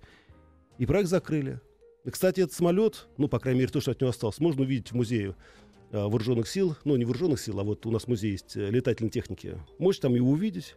И 0.79 0.87
проект 0.87 1.11
закрыли. 1.11 1.61
И, 2.05 2.11
кстати, 2.11 2.41
этот 2.41 2.55
самолет, 2.55 3.09
ну, 3.19 3.29
по 3.29 3.39
крайней 3.39 3.61
мере, 3.61 3.73
то, 3.73 3.81
что 3.83 3.91
от 3.91 4.01
него 4.01 4.09
осталось, 4.09 4.39
можно 4.39 4.63
увидеть 4.63 4.93
в 4.93 4.95
музее 4.95 5.37
э, 5.91 5.99
вооруженных 5.99 6.49
сил. 6.49 6.77
Ну, 6.85 6.97
не 6.97 7.05
вооруженных 7.05 7.41
сил, 7.41 7.61
а 7.61 7.63
вот 7.63 7.85
у 7.85 7.91
нас 7.91 8.09
музей 8.09 8.33
есть 8.33 8.57
э, 8.57 8.71
летательной 8.71 9.11
техники. 9.11 9.61
Можете 9.79 10.03
там 10.03 10.15
его 10.15 10.31
увидеть. 10.31 10.77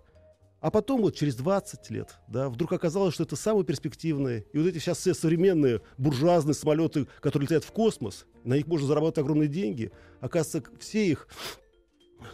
А 0.60 0.72
потом 0.72 1.02
вот 1.02 1.16
через 1.16 1.36
20 1.36 1.90
лет, 1.92 2.16
да, 2.28 2.50
вдруг 2.50 2.74
оказалось, 2.74 3.14
что 3.14 3.24
это 3.24 3.36
самое 3.36 3.64
перспективное. 3.64 4.44
И 4.54 4.58
вот 4.58 4.68
эти 4.68 4.80
сейчас 4.80 4.98
все 4.98 5.14
современные 5.14 5.82
буржуазные 5.98 6.56
самолеты, 6.56 7.08
которые 7.22 7.48
летят 7.48 7.64
в 7.64 7.72
космос, 7.72 8.26
на 8.44 8.56
них 8.56 8.66
можно 8.66 8.88
заработать 8.88 9.20
огромные 9.20 9.50
деньги. 9.50 9.92
Оказывается, 10.20 10.72
все 10.80 11.06
их 11.08 11.28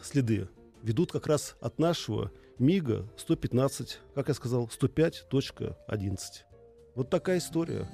следы 0.01 0.47
ведут 0.81 1.11
как 1.11 1.27
раз 1.27 1.55
от 1.59 1.79
нашего 1.79 2.31
МИГа 2.59 3.09
115, 3.17 3.99
как 4.15 4.27
я 4.29 4.33
сказал, 4.33 4.69
105.11. 4.69 6.17
Вот 6.95 7.09
такая 7.09 7.39
история. 7.39 7.87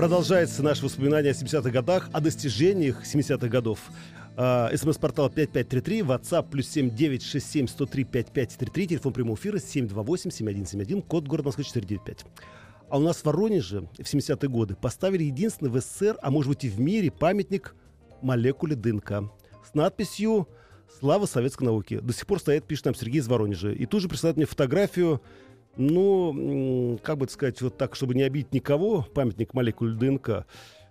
Продолжается 0.00 0.62
наше 0.62 0.86
воспоминание 0.86 1.32
о 1.32 1.34
70-х 1.34 1.68
годах, 1.68 2.08
о 2.14 2.22
достижениях 2.22 3.02
70-х 3.04 3.48
годов. 3.48 3.80
А, 4.34 4.70
СМС-портал 4.74 5.28
5533, 5.28 6.00
WhatsApp 6.00 6.48
плюс 6.50 6.68
7967 6.68 7.68
103 7.68 8.04
5533, 8.04 8.86
телефон 8.86 9.12
прямого 9.12 9.36
эфира 9.36 9.58
728-7171, 9.58 11.02
код 11.02 11.28
города 11.28 11.48
Москвы 11.48 11.64
495. 11.64 12.24
А 12.88 12.96
у 12.96 13.02
нас 13.02 13.18
в 13.18 13.24
Воронеже 13.26 13.90
в 13.92 14.00
70-е 14.00 14.48
годы 14.48 14.74
поставили 14.74 15.24
единственный 15.24 15.68
в 15.68 15.78
СССР, 15.78 16.16
а 16.22 16.30
может 16.30 16.48
быть 16.48 16.64
и 16.64 16.70
в 16.70 16.80
мире, 16.80 17.10
памятник 17.10 17.74
молекуле 18.22 18.76
ДНК 18.76 19.30
с 19.70 19.74
надписью 19.74 20.48
«Слава 20.98 21.26
советской 21.26 21.64
науке». 21.64 22.00
До 22.00 22.14
сих 22.14 22.26
пор 22.26 22.40
стоит, 22.40 22.64
пишет 22.64 22.86
нам 22.86 22.94
Сергей 22.94 23.18
из 23.18 23.28
Воронежа. 23.28 23.70
И 23.70 23.84
тут 23.84 24.00
же 24.00 24.08
присылает 24.08 24.38
мне 24.38 24.46
фотографию 24.46 25.20
ну, 25.76 26.98
как 27.02 27.18
бы 27.18 27.28
сказать, 27.28 27.60
вот 27.62 27.76
так, 27.76 27.94
чтобы 27.94 28.14
не 28.14 28.22
обидеть 28.22 28.52
никого, 28.52 29.02
памятник 29.02 29.54
молекуле 29.54 29.94
ДНК. 29.94 30.46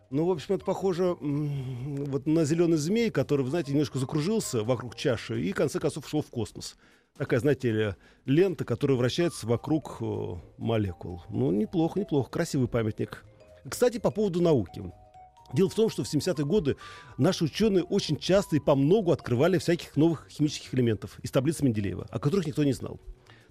Ну, 0.10 0.26
в 0.26 0.32
общем, 0.32 0.56
это 0.56 0.66
похоже 0.66 1.16
вот 1.20 2.26
на 2.26 2.44
зеленый 2.44 2.78
змей, 2.78 3.12
который, 3.12 3.46
знаете, 3.46 3.72
немножко 3.72 4.00
закружился 4.00 4.64
вокруг 4.64 4.96
чаши 4.96 5.42
и, 5.42 5.52
в 5.52 5.56
конце 5.56 5.80
концов, 5.80 6.06
ушел 6.06 6.24
в 6.24 6.30
космос. 6.32 6.76
Такая, 7.18 7.40
знаете 7.40 7.96
лента, 8.26 8.66
которая 8.66 8.98
вращается 8.98 9.46
вокруг 9.46 9.98
э, 10.00 10.36
молекул. 10.58 11.24
Ну, 11.30 11.52
неплохо, 11.52 12.00
неплохо. 12.00 12.30
Красивый 12.32 12.68
памятник. 12.68 13.26
Кстати, 13.70 13.98
по 13.98 14.10
поводу 14.10 14.42
науки. 14.42 14.82
Дело 15.54 15.70
в 15.70 15.76
том, 15.76 15.90
что 15.90 16.04
в 16.04 16.14
70-е 16.14 16.46
годы 16.46 16.78
наши 17.18 17.44
ученые 17.44 17.84
очень 17.84 18.18
часто 18.18 18.56
и 18.56 18.60
по 18.60 18.76
многу 18.76 19.12
открывали 19.12 19.58
всяких 19.58 19.96
новых 19.96 20.28
химических 20.30 20.74
элементов 20.74 21.20
из 21.22 21.32
таблицы 21.32 21.66
Менделеева, 21.66 22.08
о 22.10 22.20
которых 22.20 22.48
никто 22.48 22.64
не 22.64 22.74
знал. 22.74 23.00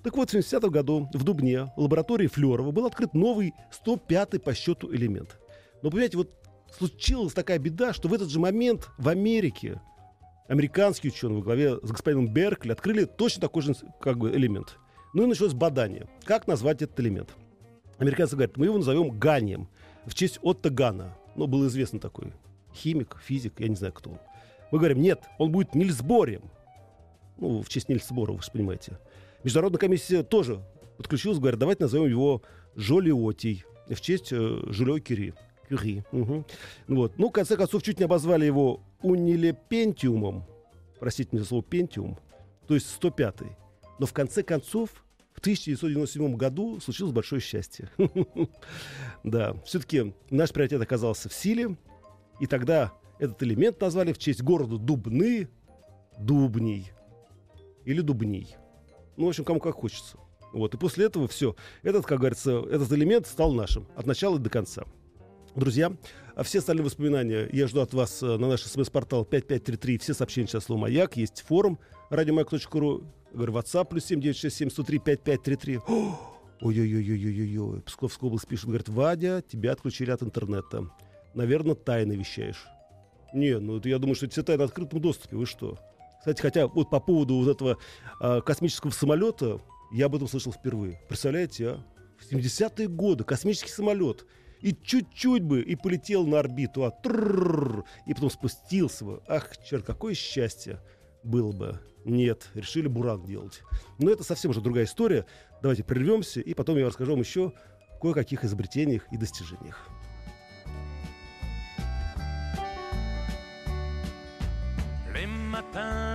Так 0.08 0.16
вот, 0.16 0.30
в 0.30 0.34
70-м 0.34 0.70
году 0.70 1.06
в 1.12 1.22
Дубне, 1.22 1.66
в 1.76 1.82
лаборатории 1.82 2.28
Флерова, 2.28 2.70
был 2.70 2.86
открыт 2.86 3.12
новый 3.12 3.52
105-й 3.84 4.40
по 4.40 4.54
счету 4.54 4.90
элемент. 4.90 5.38
Но, 5.82 5.90
понимаете, 5.90 6.16
вот 6.16 6.32
случилась 6.78 7.34
такая 7.34 7.58
беда, 7.58 7.92
что 7.92 8.08
в 8.08 8.14
этот 8.14 8.30
же 8.30 8.40
момент 8.40 8.88
в 8.96 9.10
Америке 9.10 9.82
американские 10.46 11.12
ученые 11.12 11.40
во 11.40 11.44
главе 11.44 11.76
с 11.76 11.90
господином 11.90 12.26
Беркли 12.26 12.72
открыли 12.72 13.04
точно 13.04 13.42
такой 13.42 13.60
же 13.60 13.74
как 14.00 14.16
бы, 14.16 14.30
элемент. 14.30 14.78
Ну 15.12 15.24
и 15.24 15.26
началось 15.26 15.52
бадание. 15.52 16.08
Как 16.24 16.46
назвать 16.46 16.80
этот 16.80 16.98
элемент? 17.00 17.36
Американцы 17.98 18.34
говорят, 18.34 18.56
мы 18.56 18.64
его 18.64 18.78
назовем 18.78 19.10
ганием 19.10 19.68
в 20.06 20.14
честь 20.14 20.38
Отто 20.40 20.70
Гана. 20.70 21.18
Ну, 21.36 21.46
был 21.46 21.66
известный 21.66 22.00
такой 22.00 22.32
химик, 22.74 23.18
физик, 23.22 23.60
я 23.60 23.68
не 23.68 23.76
знаю 23.76 23.92
кто 23.92 24.12
он. 24.12 24.18
Мы 24.72 24.78
говорим, 24.78 25.02
нет, 25.02 25.20
он 25.36 25.52
будет 25.52 25.74
Нильсборием. 25.74 26.44
Ну, 27.36 27.60
в 27.60 27.68
честь 27.68 27.90
Нильса 27.90 28.14
Бора, 28.14 28.32
вы 28.32 28.40
же 28.40 28.50
понимаете. 28.50 28.98
Международная 29.44 29.78
комиссия 29.78 30.22
тоже 30.22 30.62
подключилась, 30.96 31.38
говорят, 31.38 31.60
давайте 31.60 31.84
назовем 31.84 32.08
его 32.08 32.42
Жолиотий 32.74 33.64
в 33.88 34.00
честь 34.00 34.32
э, 34.32 34.60
Жюльо 34.66 34.98
Кюри. 35.00 35.34
Кюри. 35.68 36.02
Ну 36.12 36.44
Вот. 36.86 37.18
Ну, 37.18 37.28
в 37.28 37.32
конце 37.32 37.56
концов, 37.56 37.82
чуть 37.82 37.98
не 37.98 38.04
обозвали 38.04 38.44
его 38.44 38.82
унилепентиумом. 39.02 40.44
Простите 40.98 41.30
мне 41.32 41.40
за 41.40 41.48
слово 41.48 41.62
пентиум. 41.62 42.18
То 42.66 42.74
есть 42.74 42.86
105-й. 43.00 43.56
Но 43.98 44.06
в 44.06 44.12
конце 44.12 44.42
концов, 44.42 44.90
в 45.32 45.40
1997 45.40 46.36
году 46.36 46.80
случилось 46.80 47.12
большое 47.12 47.40
счастье. 47.40 47.90
Да, 49.24 49.54
все-таки 49.64 50.14
наш 50.30 50.52
приоритет 50.52 50.80
оказался 50.80 51.28
в 51.28 51.34
силе. 51.34 51.76
И 52.40 52.46
тогда 52.46 52.92
этот 53.18 53.42
элемент 53.42 53.80
назвали 53.80 54.12
в 54.12 54.18
честь 54.18 54.42
города 54.42 54.78
Дубны 54.78 55.48
Дубней. 56.18 56.92
Или 57.84 58.00
Дубней. 58.00 58.56
Ну, 59.18 59.26
в 59.26 59.28
общем, 59.28 59.44
кому 59.44 59.58
как 59.58 59.74
хочется. 59.74 60.16
Вот. 60.52 60.74
И 60.74 60.78
после 60.78 61.06
этого 61.06 61.26
все. 61.26 61.56
Этот, 61.82 62.06
как 62.06 62.20
говорится, 62.20 62.64
этот 62.70 62.90
элемент 62.92 63.26
стал 63.26 63.52
нашим. 63.52 63.88
От 63.96 64.06
начала 64.06 64.38
до 64.38 64.48
конца. 64.48 64.84
Друзья, 65.56 65.92
а 66.36 66.44
все 66.44 66.60
остальные 66.60 66.84
воспоминания 66.84 67.48
я 67.52 67.66
жду 67.66 67.80
от 67.80 67.92
вас 67.92 68.22
э, 68.22 68.26
на 68.36 68.48
наш 68.48 68.62
смс-портал 68.62 69.24
5533. 69.24 69.98
Все 69.98 70.14
сообщения 70.14 70.46
сейчас 70.46 70.64
слово 70.64 70.82
«Маяк». 70.82 71.16
Есть 71.16 71.42
форум 71.46 71.80
радиомаяк.ру. 72.10 73.02
Говорю, 73.32 73.52
WhatsApp 73.54 73.88
плюс 73.88 74.04
7967 74.04 74.70
103 74.70 74.98
5533. 74.98 75.78
О, 75.88 76.20
Ой-ой-ой-ой-ой-ой. 76.60 77.82
Псковская 77.82 78.28
область 78.28 78.46
пишет, 78.46 78.66
говорит, 78.66 78.88
Вадя, 78.88 79.42
тебя 79.42 79.72
отключили 79.72 80.12
от 80.12 80.22
интернета. 80.22 80.88
Наверное, 81.34 81.74
тайны 81.74 82.12
вещаешь. 82.12 82.66
Не, 83.34 83.58
ну 83.58 83.78
это 83.78 83.88
я 83.88 83.98
думаю, 83.98 84.14
что 84.14 84.28
все 84.28 84.44
тайны 84.44 84.62
открытом 84.62 85.00
доступе. 85.00 85.36
Вы 85.36 85.44
что? 85.44 85.76
Кстати, 86.18 86.40
хотя 86.40 86.66
вот 86.66 86.90
по 86.90 87.00
поводу 87.00 87.36
вот 87.36 87.48
этого 87.48 87.78
а, 88.20 88.40
космического 88.40 88.90
самолета, 88.90 89.60
я 89.92 90.06
об 90.06 90.16
этом 90.16 90.28
слышал 90.28 90.52
впервые. 90.52 91.00
Представляете, 91.08 91.68
а? 91.68 91.84
В 92.18 92.32
70-е 92.32 92.88
годы 92.88 93.24
космический 93.24 93.70
самолет. 93.70 94.26
И 94.60 94.74
чуть-чуть 94.74 95.44
бы 95.44 95.62
и 95.62 95.76
полетел 95.76 96.26
на 96.26 96.40
орбиту, 96.40 96.84
а 96.84 96.90
трррррр, 96.90 97.84
и 98.06 98.14
потом 98.14 98.28
спустился 98.28 99.04
бы. 99.04 99.22
Ах, 99.28 99.56
черт, 99.64 99.86
какое 99.86 100.14
счастье 100.14 100.80
было 101.22 101.52
бы. 101.52 101.80
Нет, 102.04 102.48
решили 102.54 102.88
бурак 102.88 103.24
делать. 103.24 103.62
Но 103.98 104.10
это 104.10 104.24
совсем 104.24 104.50
уже 104.50 104.60
другая 104.60 104.84
история. 104.84 105.26
Давайте 105.62 105.84
прервемся, 105.84 106.40
и 106.40 106.54
потом 106.54 106.76
я 106.76 106.86
расскажу 106.86 107.12
вам 107.12 107.20
еще 107.20 107.52
кое-каких 108.00 108.44
изобретениях 108.44 109.06
и 109.12 109.16
достижениях. 109.16 109.88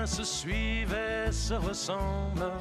Matins 0.03 0.15
se 0.17 0.24
suivent, 0.24 1.31
se 1.31 1.53
ressemblent. 1.53 2.51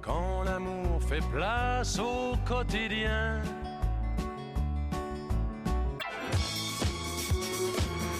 Quand 0.00 0.42
l'amour 0.44 1.00
fait 1.08 1.22
place 1.30 1.98
au 1.98 2.34
quotidien. 2.46 3.42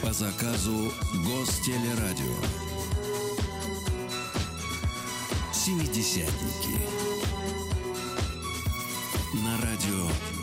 По 0.03 0.13
заказу 0.13 0.93
Гостелерадио. 1.25 2.37
Семидесятники. 5.53 6.79
На 9.45 9.57
радио 9.57 10.42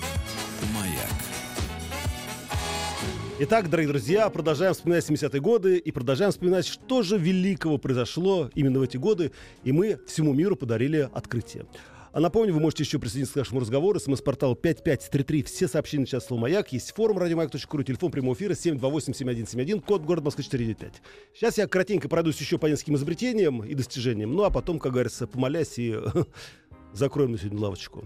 Итак, 3.42 3.70
дорогие 3.70 3.94
друзья, 3.94 4.30
продолжаем 4.30 4.74
вспоминать 4.74 5.10
70-е 5.10 5.40
годы 5.40 5.78
и 5.78 5.92
продолжаем 5.94 6.30
вспоминать, 6.30 6.68
что 6.68 7.04
же 7.04 7.18
великого 7.18 7.78
произошло 7.78 8.52
именно 8.54 8.80
в 8.80 8.82
эти 8.82 8.98
годы, 8.98 9.32
и 9.64 9.72
мы 9.72 9.98
всему 10.08 10.34
миру 10.34 10.58
подарили 10.58 11.10
открытие. 11.14 11.66
А 12.12 12.20
напомню, 12.20 12.54
вы 12.54 12.60
можете 12.60 12.84
еще 12.84 13.00
присоединиться 13.00 13.36
к 13.36 13.38
нашему 13.38 13.62
разговору. 13.62 13.98
СМС-портал 13.98 14.58
5533. 14.58 15.44
Все 15.44 15.70
сообщения 15.70 16.06
сейчас 16.06 16.26
слово 16.26 16.42
«Маяк». 16.42 16.74
Есть 16.74 16.92
форум 16.92 17.18
радиомаяк.ру, 17.18 17.84
телефон 17.84 18.12
прямого 18.12 18.36
эфира 18.36 18.52
728-7171, 18.56 19.80
код 19.80 20.02
город 20.02 20.26
Москвы 20.26 20.44
495. 20.44 21.02
Сейчас 21.34 21.58
я 21.58 21.68
кратенько 21.68 22.10
пройдусь 22.10 22.42
еще 22.42 22.58
по 22.58 22.66
нескольким 22.66 22.98
изобретениям 22.98 23.64
и 23.64 23.74
достижениям. 23.74 24.34
Ну, 24.34 24.44
а 24.44 24.50
потом, 24.50 24.80
как 24.80 24.92
говорится, 24.92 25.28
помолясь 25.28 25.80
и 25.80 25.96
закроем 26.94 27.32
на 27.32 27.38
сегодня 27.38 27.60
лавочку. 27.60 28.04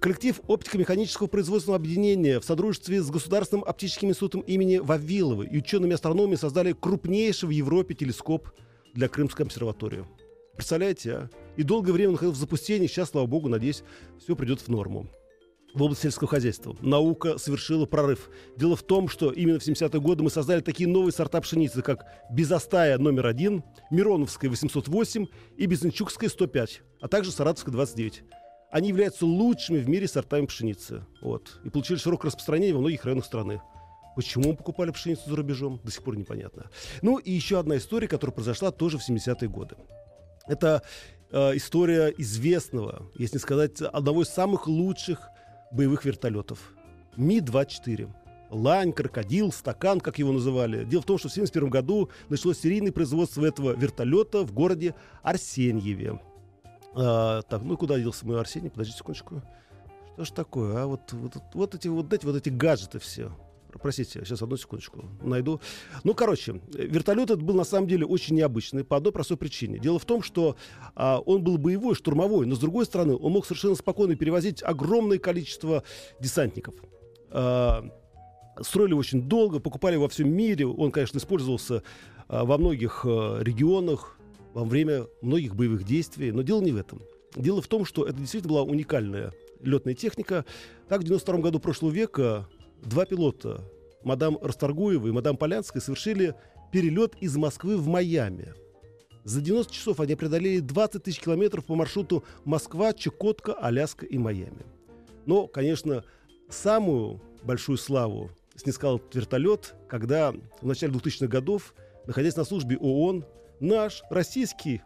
Коллектив 0.00 0.40
оптико-механического 0.46 1.26
производственного 1.26 1.76
объединения 1.76 2.40
в 2.40 2.44
содружестве 2.44 3.02
с 3.02 3.10
Государственным 3.10 3.64
оптическим 3.64 4.08
институтом 4.08 4.40
имени 4.42 4.78
Вавилова 4.78 5.42
и 5.42 5.58
учеными-астрономами 5.58 6.34
создали 6.36 6.72
крупнейший 6.72 7.48
в 7.48 7.50
Европе 7.50 7.94
телескоп 7.94 8.48
для 8.94 9.08
Крымской 9.08 9.46
обсерватории. 9.46 10.04
Представляете, 10.54 11.12
а? 11.12 11.30
И 11.56 11.62
долгое 11.62 11.92
время 11.92 12.12
находился 12.12 12.38
в 12.38 12.40
запустении, 12.40 12.86
сейчас, 12.86 13.10
слава 13.10 13.26
богу, 13.26 13.48
надеюсь, 13.48 13.82
все 14.18 14.36
придет 14.36 14.60
в 14.60 14.68
норму. 14.68 15.08
В 15.74 15.82
области 15.82 16.04
сельского 16.04 16.28
хозяйства 16.28 16.76
наука 16.80 17.36
совершила 17.36 17.84
прорыв. 17.84 18.30
Дело 18.56 18.76
в 18.76 18.84
том, 18.84 19.08
что 19.08 19.32
именно 19.32 19.58
в 19.58 19.66
70-е 19.66 20.00
годы 20.00 20.22
мы 20.22 20.30
создали 20.30 20.60
такие 20.60 20.88
новые 20.88 21.12
сорта 21.12 21.40
пшеницы, 21.40 21.82
как 21.82 22.06
Безостая 22.30 22.96
номер 22.98 23.26
один, 23.26 23.64
Мироновская 23.90 24.48
808 24.48 25.26
и 25.56 25.66
Безенчукская 25.66 26.30
105, 26.30 26.82
а 27.00 27.08
также 27.08 27.32
Саратовская 27.32 27.72
29. 27.72 28.22
Они 28.74 28.88
являются 28.88 29.24
лучшими 29.24 29.78
в 29.78 29.88
мире 29.88 30.08
сортами 30.08 30.46
пшеницы. 30.46 31.06
Вот. 31.22 31.60
И 31.62 31.70
получили 31.70 31.96
широкое 31.96 32.30
распространение 32.30 32.74
во 32.74 32.80
многих 32.80 33.04
районах 33.04 33.24
страны. 33.24 33.62
Почему 34.16 34.48
мы 34.48 34.56
покупали 34.56 34.90
пшеницу 34.90 35.30
за 35.30 35.36
рубежом, 35.36 35.80
до 35.84 35.92
сих 35.92 36.02
пор 36.02 36.16
непонятно. 36.16 36.68
Ну 37.00 37.18
и 37.18 37.30
еще 37.30 37.60
одна 37.60 37.76
история, 37.76 38.08
которая 38.08 38.34
произошла 38.34 38.72
тоже 38.72 38.98
в 38.98 39.08
70-е 39.08 39.48
годы. 39.48 39.76
Это 40.48 40.82
э, 41.30 41.56
история 41.56 42.12
известного, 42.18 43.08
если 43.14 43.38
сказать, 43.38 43.80
одного 43.80 44.22
из 44.22 44.28
самых 44.28 44.66
лучших 44.66 45.20
боевых 45.70 46.04
вертолетов. 46.04 46.74
Ми-24. 47.16 48.12
Лань, 48.50 48.92
крокодил, 48.92 49.52
стакан, 49.52 50.00
как 50.00 50.18
его 50.18 50.32
называли. 50.32 50.84
Дело 50.84 51.02
в 51.02 51.06
том, 51.06 51.18
что 51.18 51.28
в 51.28 51.30
1971 51.30 51.70
году 51.70 52.10
началось 52.28 52.58
серийное 52.58 52.90
производство 52.90 53.46
этого 53.46 53.76
вертолета 53.76 54.42
в 54.42 54.52
городе 54.52 54.96
Арсеньеве. 55.22 56.18
А, 56.94 57.42
так, 57.42 57.62
ну 57.62 57.76
куда 57.76 57.98
делся 57.98 58.26
мой 58.26 58.40
Арсений? 58.40 58.70
Подождите 58.70 58.98
секундочку. 58.98 59.42
Что 60.14 60.24
ж 60.24 60.30
такое, 60.30 60.82
а? 60.82 60.86
Вот, 60.86 61.12
вот, 61.12 61.36
вот 61.54 61.74
эти 61.74 61.88
вот 61.88 62.12
эти 62.12 62.24
вот 62.24 62.36
эти 62.36 62.48
гаджеты 62.48 62.98
все. 62.98 63.32
Простите, 63.82 64.24
сейчас 64.24 64.40
одну 64.40 64.56
секундочку 64.56 65.04
найду. 65.20 65.60
Ну, 66.04 66.14
короче, 66.14 66.60
вертолет 66.72 67.30
этот 67.30 67.42
был 67.42 67.54
на 67.54 67.64
самом 67.64 67.88
деле 67.88 68.06
очень 68.06 68.36
необычный 68.36 68.84
по 68.84 68.96
одной 68.96 69.12
простой 69.12 69.36
причине. 69.36 69.80
Дело 69.80 69.98
в 69.98 70.04
том, 70.04 70.22
что 70.22 70.56
а, 70.94 71.18
он 71.18 71.42
был 71.42 71.58
боевой, 71.58 71.96
штурмовой, 71.96 72.46
но 72.46 72.54
с 72.54 72.60
другой 72.60 72.84
стороны, 72.84 73.16
он 73.16 73.32
мог 73.32 73.46
совершенно 73.46 73.74
спокойно 73.74 74.14
перевозить 74.14 74.62
огромное 74.62 75.18
количество 75.18 75.82
десантников. 76.20 76.74
А, 77.30 77.84
строили 78.60 78.94
очень 78.94 79.22
долго, 79.22 79.58
покупали 79.58 79.96
во 79.96 80.08
всем 80.08 80.32
мире. 80.32 80.66
Он, 80.66 80.92
конечно, 80.92 81.18
использовался 81.18 81.82
а, 82.28 82.44
во 82.44 82.58
многих 82.58 83.04
а, 83.04 83.40
регионах 83.40 84.18
во 84.54 84.64
время 84.64 85.06
многих 85.20 85.54
боевых 85.54 85.84
действий. 85.84 86.32
Но 86.32 86.42
дело 86.42 86.62
не 86.62 86.72
в 86.72 86.76
этом. 86.76 87.02
Дело 87.36 87.60
в 87.60 87.66
том, 87.66 87.84
что 87.84 88.04
это 88.04 88.18
действительно 88.18 88.54
была 88.54 88.62
уникальная 88.62 89.32
летная 89.60 89.94
техника. 89.94 90.44
Так, 90.88 91.00
в 91.00 91.04
92 91.04 91.38
году 91.38 91.58
прошлого 91.58 91.90
века 91.90 92.48
два 92.82 93.04
пилота, 93.04 93.64
мадам 94.04 94.38
Расторгуева 94.40 95.08
и 95.08 95.10
мадам 95.10 95.36
Полянская, 95.36 95.82
совершили 95.82 96.34
перелет 96.72 97.14
из 97.20 97.36
Москвы 97.36 97.76
в 97.76 97.88
Майами. 97.88 98.54
За 99.24 99.40
90 99.40 99.72
часов 99.72 100.00
они 100.00 100.14
преодолели 100.14 100.60
20 100.60 101.02
тысяч 101.02 101.18
километров 101.18 101.64
по 101.64 101.74
маршруту 101.74 102.24
Москва, 102.44 102.92
Чукотка, 102.92 103.54
Аляска 103.54 104.06
и 104.06 104.18
Майами. 104.18 104.66
Но, 105.26 105.46
конечно, 105.46 106.04
самую 106.50 107.20
большую 107.42 107.78
славу 107.78 108.30
снискал 108.54 109.00
вертолет, 109.12 109.74
когда 109.88 110.32
в 110.60 110.66
начале 110.66 110.92
2000-х 110.92 111.26
годов, 111.26 111.74
находясь 112.06 112.36
на 112.36 112.44
службе 112.44 112.76
ООН, 112.76 113.24
наш 113.64 114.02
российский 114.10 114.82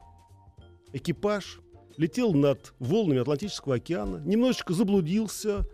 экипаж 0.93 1.61
летел 1.97 2.33
над 2.33 2.75
волнами 2.79 3.21
Атлантического 3.21 3.75
океана, 3.75 4.23
немножечко 4.25 4.73
заблудился 4.73 5.67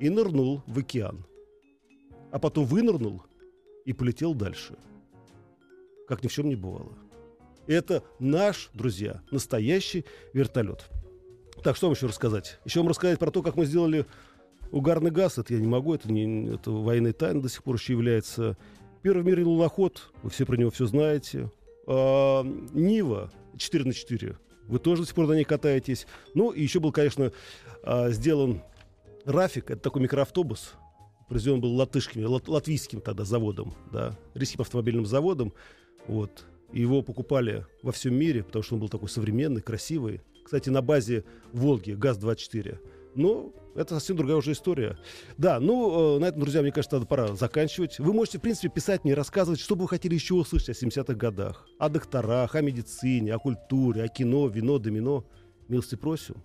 и 0.00 0.08
нырнул 0.08 0.62
в 0.66 0.78
океан. 0.78 1.26
А 2.32 2.38
потом 2.38 2.64
вынырнул 2.64 3.22
и 3.84 3.92
полетел 3.92 4.34
дальше. 4.34 4.76
Как 6.08 6.22
ни 6.22 6.28
в 6.28 6.32
чем 6.32 6.48
не 6.48 6.56
бывало. 6.56 6.96
Это 7.66 8.02
наш, 8.18 8.70
друзья, 8.72 9.22
настоящий 9.30 10.04
вертолет. 10.32 10.88
Так, 11.62 11.76
что 11.76 11.86
вам 11.86 11.94
еще 11.94 12.06
рассказать? 12.06 12.58
Еще 12.64 12.80
вам 12.80 12.88
рассказать 12.88 13.18
про 13.18 13.30
то, 13.30 13.42
как 13.42 13.56
мы 13.56 13.66
сделали 13.66 14.06
угарный 14.70 15.10
газ, 15.10 15.38
это 15.38 15.54
я 15.54 15.60
не 15.60 15.66
могу, 15.66 15.94
это, 15.94 16.10
не, 16.10 16.54
это 16.54 16.70
военная 16.70 17.12
тайна 17.12 17.42
до 17.42 17.48
сих 17.48 17.62
пор 17.62 17.76
еще 17.76 17.92
является. 17.92 18.56
Первый 19.02 19.22
в 19.22 19.26
мире 19.26 19.44
луноход, 19.44 20.12
вы 20.22 20.30
все 20.30 20.46
про 20.46 20.56
него 20.56 20.70
все 20.70 20.86
знаете. 20.86 21.50
Нива 21.86 23.30
4 23.56 23.84
на 23.84 23.92
4, 23.92 24.36
вы 24.68 24.78
тоже 24.78 25.02
до 25.02 25.06
сих 25.06 25.14
пор 25.14 25.26
на 25.28 25.32
ней 25.34 25.44
катаетесь. 25.44 26.06
Ну, 26.34 26.50
и 26.50 26.62
еще 26.62 26.80
был, 26.80 26.92
конечно, 26.92 27.32
а, 27.82 28.10
сделан 28.10 28.62
Рафик, 29.24 29.70
это 29.70 29.80
такой 29.80 30.02
микроавтобус, 30.02 30.74
произведен 31.28 31.60
был 31.60 31.74
латышским, 31.74 32.24
лат- 32.26 32.48
латвийским 32.48 33.00
тогда 33.00 33.24
заводом, 33.24 33.74
да, 33.92 34.16
рижским 34.34 34.60
автомобильным 34.60 35.06
заводом, 35.06 35.52
вот. 36.06 36.44
Его 36.72 37.02
покупали 37.02 37.64
во 37.82 37.92
всем 37.92 38.14
мире, 38.14 38.42
потому 38.42 38.62
что 38.64 38.74
он 38.74 38.80
был 38.80 38.88
такой 38.88 39.08
современный, 39.08 39.62
красивый. 39.62 40.20
Кстати, 40.44 40.68
на 40.68 40.82
базе 40.82 41.24
Волги, 41.52 41.92
ГАЗ-24. 41.92 42.78
Но 43.16 43.52
это 43.74 43.94
совсем 43.94 44.16
другая 44.16 44.36
уже 44.36 44.52
история. 44.52 44.98
Да, 45.38 45.58
ну, 45.58 46.16
э, 46.16 46.18
на 46.20 46.26
этом, 46.26 46.40
друзья, 46.40 46.62
мне 46.62 46.70
кажется, 46.70 46.96
надо 46.96 47.06
пора 47.06 47.34
заканчивать. 47.34 47.98
Вы 47.98 48.12
можете, 48.12 48.38
в 48.38 48.42
принципе, 48.42 48.68
писать 48.68 49.04
мне, 49.04 49.14
рассказывать, 49.14 49.58
что 49.58 49.74
бы 49.74 49.82
вы 49.82 49.88
хотели 49.88 50.14
еще 50.14 50.34
услышать 50.34 50.70
о 50.70 50.72
70-х 50.72 51.14
годах. 51.14 51.66
О 51.78 51.88
докторах, 51.88 52.54
о 52.54 52.60
медицине, 52.60 53.34
о 53.34 53.38
культуре, 53.38 54.04
о 54.04 54.08
кино, 54.08 54.46
вино, 54.48 54.78
домино. 54.78 55.24
Милости 55.68 55.94
просим. 55.94 56.44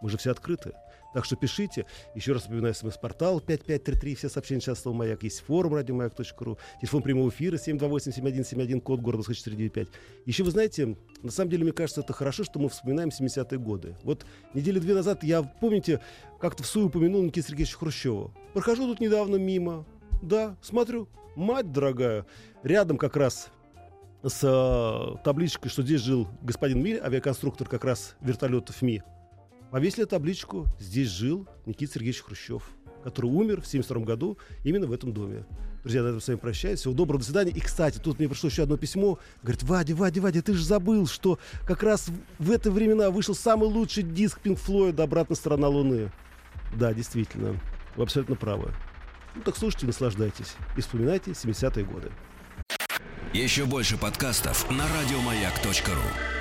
Мы 0.00 0.10
же 0.10 0.18
все 0.18 0.30
открыты. 0.30 0.72
Так 1.14 1.24
что 1.24 1.36
пишите. 1.36 1.86
Еще 2.14 2.32
раз 2.32 2.44
напоминаю, 2.44 2.74
смс-портал 2.74 3.40
5533. 3.40 4.14
Все 4.14 4.28
сообщения 4.28 4.60
сейчас 4.60 4.80
слово 4.80 4.96
«Маяк». 4.96 5.22
Есть 5.22 5.40
форум 5.40 5.74
радиомаяк.ру. 5.74 6.58
Телефон 6.80 7.02
прямого 7.02 7.28
эфира 7.30 7.56
728-7171, 7.56 8.80
код 8.80 9.00
города 9.00 9.22
495. 9.22 9.88
Еще 10.26 10.44
вы 10.44 10.50
знаете, 10.50 10.96
на 11.22 11.30
самом 11.30 11.50
деле, 11.50 11.64
мне 11.64 11.72
кажется, 11.72 12.00
это 12.00 12.12
хорошо, 12.12 12.44
что 12.44 12.58
мы 12.58 12.68
вспоминаем 12.68 13.08
70-е 13.08 13.58
годы. 13.58 13.96
Вот 14.02 14.26
недели 14.54 14.78
две 14.78 14.94
назад 14.94 15.24
я, 15.24 15.42
помните, 15.42 16.00
как-то 16.40 16.62
в 16.62 16.66
СУ 16.66 16.86
упомянул 16.86 17.22
Никита 17.22 17.48
Сергеевича 17.48 17.78
Хрущева. 17.78 18.32
Прохожу 18.52 18.86
тут 18.86 19.00
недавно 19.00 19.36
мимо. 19.36 19.84
Да, 20.22 20.56
смотрю, 20.62 21.08
мать 21.34 21.72
дорогая, 21.72 22.26
рядом 22.62 22.96
как 22.96 23.16
раз 23.16 23.50
с 24.22 24.40
э, 24.42 25.22
табличкой, 25.22 25.70
что 25.70 25.82
здесь 25.82 26.00
жил 26.00 26.26
господин 26.42 26.82
Миль, 26.82 27.00
авиаконструктор 27.00 27.68
как 27.68 27.84
раз 27.84 28.16
вертолетов 28.20 28.82
МИ. 28.82 29.02
Повесили 29.76 30.06
табличку 30.06 30.66
«Здесь 30.80 31.10
жил 31.10 31.46
Никита 31.66 31.92
Сергеевич 31.92 32.22
Хрущев», 32.22 32.62
который 33.04 33.26
умер 33.26 33.60
в 33.60 33.68
1972 33.68 34.04
году 34.06 34.38
именно 34.64 34.86
в 34.86 34.92
этом 34.92 35.12
доме. 35.12 35.44
Друзья, 35.82 36.02
на 36.02 36.06
этом 36.06 36.22
с 36.22 36.28
вами 36.28 36.38
прощаюсь. 36.38 36.80
Всего 36.80 36.94
доброго, 36.94 37.18
до 37.18 37.26
свидания. 37.26 37.50
И, 37.50 37.60
кстати, 37.60 37.98
тут 37.98 38.18
мне 38.18 38.26
пришло 38.26 38.48
еще 38.48 38.62
одно 38.62 38.78
письмо. 38.78 39.18
Говорит, 39.42 39.64
Вадя, 39.64 39.94
Вадя, 39.94 40.22
Вадя, 40.22 40.40
ты 40.40 40.54
же 40.54 40.64
забыл, 40.64 41.06
что 41.06 41.38
как 41.66 41.82
раз 41.82 42.08
в 42.38 42.50
это 42.50 42.70
времена 42.70 43.10
вышел 43.10 43.34
самый 43.34 43.68
лучший 43.68 44.02
диск 44.02 44.40
Пинк 44.40 44.58
Флойда 44.60 45.02
«Обратная 45.02 45.36
сторона 45.36 45.68
Луны». 45.68 46.10
Да, 46.74 46.94
действительно, 46.94 47.60
вы 47.96 48.02
абсолютно 48.02 48.34
правы. 48.34 48.72
Ну 49.34 49.42
так 49.42 49.58
слушайте, 49.58 49.84
наслаждайтесь. 49.84 50.54
И 50.78 50.80
вспоминайте 50.80 51.32
70-е 51.32 51.84
годы. 51.84 52.10
Еще 53.34 53.66
больше 53.66 53.98
подкастов 53.98 54.70
на 54.70 54.86
радиомаяк.ру. 54.88 56.35